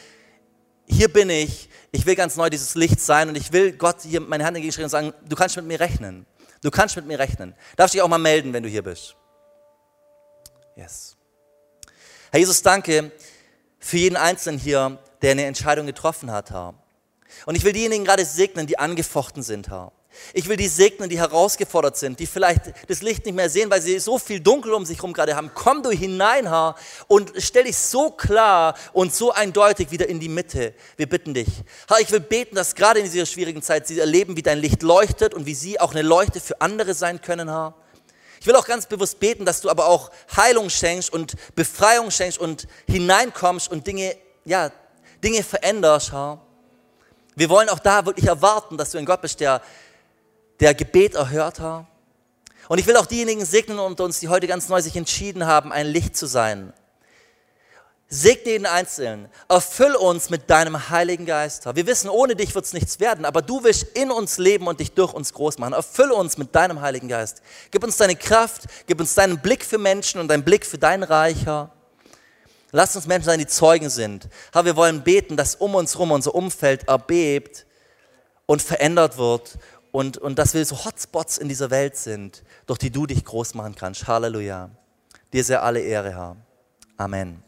hier 0.89 1.13
bin 1.13 1.31
ich, 1.31 1.69
ich 1.93 2.07
will 2.07 2.17
ganz 2.17 2.37
neu 2.37 2.51
dieses 2.51 2.75
Licht 2.75 3.01
sein 3.01 3.29
und 3.29 3.37
ich 3.37 3.53
will 3.53 3.73
Gott 3.73 4.03
hier 4.03 4.21
meine 4.21 4.45
Hand 4.45 4.57
entgegenstrecken 4.57 4.87
und 4.87 4.91
sagen, 4.91 5.13
du 5.29 5.37
kannst 5.37 5.57
mit 5.57 5.67
mir 5.67 5.81
rechnen. 5.81 6.27
Du 6.63 6.71
kannst 6.71 6.97
mit 6.97 7.07
mir 7.07 7.19
rechnen. 7.19 7.55
Darfst 7.77 7.95
dich 7.95 8.03
auch 8.03 8.09
mal 8.09 8.19
melden, 8.19 8.53
wenn 8.53 8.63
du 8.63 8.69
hier 8.69 8.83
bist. 8.83 9.15
Yes. 10.75 11.17
Herr 12.31 12.41
Jesus, 12.41 12.63
danke 12.63 13.13
für 13.79 13.97
jeden 13.97 14.17
Einzelnen 14.17 14.59
hier, 14.59 14.99
der 15.23 15.33
eine 15.33 15.45
Entscheidung 15.45 15.87
getroffen 15.87 16.31
hat, 16.31 16.51
Herr. 16.51 16.75
Und 17.45 17.55
ich 17.55 17.65
will 17.65 17.73
diejenigen 17.73 18.05
gerade 18.05 18.25
segnen, 18.25 18.67
die 18.67 18.79
angefochten 18.79 19.43
sind, 19.43 19.69
Herr. 19.69 19.93
Ich 20.33 20.49
will 20.49 20.57
die 20.57 20.69
segnen, 20.69 21.09
die 21.09 21.19
herausgefordert 21.19 21.97
sind, 21.97 22.21
die 22.21 22.27
vielleicht 22.27 22.73
das 22.89 23.03
Licht 23.03 23.25
nicht 23.27 23.35
mehr 23.35 23.51
sehen, 23.51 23.71
weil 23.71 23.83
sie 23.83 23.99
so 23.99 24.19
viel 24.19 24.41
Dunkel 24.41 24.73
um 24.73 24.85
sich 24.85 24.99
herum 24.99 25.13
gerade 25.13 25.37
haben. 25.37 25.51
Komm 25.55 25.83
du 25.83 25.91
hinein, 25.91 26.49
Herr, 26.49 26.75
und 27.07 27.33
stell 27.39 27.65
dich 27.65 27.77
so 27.77 28.11
klar 28.11 28.77
und 28.93 29.15
so 29.15 29.33
eindeutig 29.33 29.91
wieder 29.91 30.09
in 30.09 30.21
die 30.21 30.29
Mitte. 30.29 30.75
Wir 30.97 31.09
bitten 31.09 31.35
dich. 31.35 31.49
Herr, 31.89 32.01
ich 32.01 32.11
will 32.11 32.21
beten, 32.21 32.55
dass 32.57 32.75
gerade 32.75 33.01
in 33.01 33.11
dieser 33.11 33.27
schwierigen 33.27 33.63
Zeit 33.63 33.87
sie 33.87 33.99
erleben, 33.99 34.37
wie 34.37 34.43
dein 34.43 34.59
Licht 34.59 34.83
leuchtet 34.83 35.35
und 35.35 35.47
wie 35.47 35.55
sie 35.55 35.81
auch 35.81 35.93
eine 35.93 36.03
Leuchte 36.03 36.41
für 36.41 36.61
andere 36.61 36.95
sein 36.95 37.21
können, 37.21 37.49
Herr. 37.49 37.75
Ich 38.41 38.47
will 38.47 38.57
auch 38.57 38.67
ganz 38.67 38.87
bewusst 38.87 39.19
beten, 39.19 39.45
dass 39.45 39.61
du 39.61 39.71
aber 39.71 39.87
auch 39.87 40.11
Heilung 40.37 40.71
schenkst 40.71 41.13
und 41.13 41.35
Befreiung 41.55 42.11
schenkst 42.11 42.39
und 42.39 42.69
hineinkommst 42.87 43.71
und 43.71 43.87
Dinge, 43.87 44.17
ja, 44.45 44.71
Dinge 45.23 45.43
veränderst, 45.43 46.13
Herr. 46.13 46.46
Wir 47.37 47.51
wollen 47.51 47.69
auch 47.69 47.79
da 47.79 48.07
wirklich 48.07 48.27
erwarten, 48.27 48.77
dass 48.77 48.91
du 48.91 48.99
ein 48.99 49.05
Gott 49.05 49.21
bist, 49.21 49.41
der, 49.41 49.61
der 50.59 50.75
Gebet 50.75 51.15
erhört 51.15 51.61
hat. 51.61 51.85
Und 52.69 52.79
ich 52.79 52.87
will 52.87 52.97
auch 52.97 53.07
diejenigen 53.07 53.45
segnen 53.45 53.79
unter 53.79 54.05
uns, 54.05 54.19
die 54.21 54.29
heute 54.29 54.47
ganz 54.47 54.69
neu 54.69 54.81
sich 54.81 54.97
entschieden 54.97 55.47
haben, 55.47 55.71
ein 55.71 55.87
Licht 55.87 56.17
zu 56.17 56.27
sein. 56.27 56.73
Segne 58.09 58.53
jeden 58.53 58.67
Einzelnen. 58.67 59.29
Erfüll 59.49 59.97
uns 59.97 60.31
mit 60.31 60.49
deinem 60.49 60.91
Heiligen 60.91 61.27
Geist. 61.27 61.67
Wir 61.75 61.87
wissen, 61.87 62.09
ohne 62.09 62.37
dich 62.37 62.55
wird 62.55 62.65
es 62.65 62.73
nichts 62.73 63.01
werden, 63.01 63.25
aber 63.25 63.43
du 63.43 63.65
willst 63.65 63.83
in 63.95 64.11
uns 64.11 64.39
leben 64.39 64.69
und 64.69 64.81
dich 64.81 64.93
durch 64.93 65.13
uns 65.13 65.33
groß 65.33 65.59
machen. 65.59 65.73
Erfüll 65.73 66.13
uns 66.13 66.39
mit 66.39 66.55
deinem 66.55 66.81
Heiligen 66.81 67.09
Geist. 67.09 67.43
Gib 67.71 67.85
uns 67.85 67.97
deine 67.97 68.17
Kraft, 68.17 68.63
gib 68.87 69.01
uns 69.01 69.15
deinen 69.15 69.41
Blick 69.41 69.65
für 69.65 69.79
Menschen 69.79 70.21
und 70.21 70.29
deinen 70.29 70.45
Blick 70.45 70.65
für 70.65 70.79
dein 70.79 71.03
Reich, 71.03 71.45
Herr. 72.71 72.77
Lass 72.77 72.97
uns 72.97 73.07
Menschen 73.07 73.27
sein, 73.27 73.39
die 73.39 73.47
Zeugen 73.47 73.91
sind. 73.91 74.29
Herr, 74.53 74.65
wir 74.65 74.77
wollen 74.77 75.03
beten, 75.03 75.37
dass 75.37 75.55
um 75.55 75.75
uns 75.75 75.95
herum 75.95 76.13
unser 76.13 76.35
Umfeld 76.35 76.89
erbebt 76.89 77.67
und 78.47 78.63
verändert 78.63 79.19
wird 79.19 79.59
und, 79.93 80.19
und 80.19 80.39
dass 80.39 80.55
wir 80.55 80.65
so 80.65 80.85
Hotspots 80.85 81.39
in 81.39 81.49
dieser 81.49 81.71
Welt 81.71 81.97
sind, 81.97 82.43
durch 82.67 82.79
die 82.79 82.91
du 82.91 83.07
dich 83.07 83.25
groß 83.25 83.55
machen 83.55 83.75
kannst. 83.75 84.07
Halleluja. 84.07 84.71
Dir 85.33 85.45
sei 85.45 85.59
alle 85.59 85.81
Ehre, 85.81 86.11
Herr. 86.11 86.37
Amen. 86.97 87.46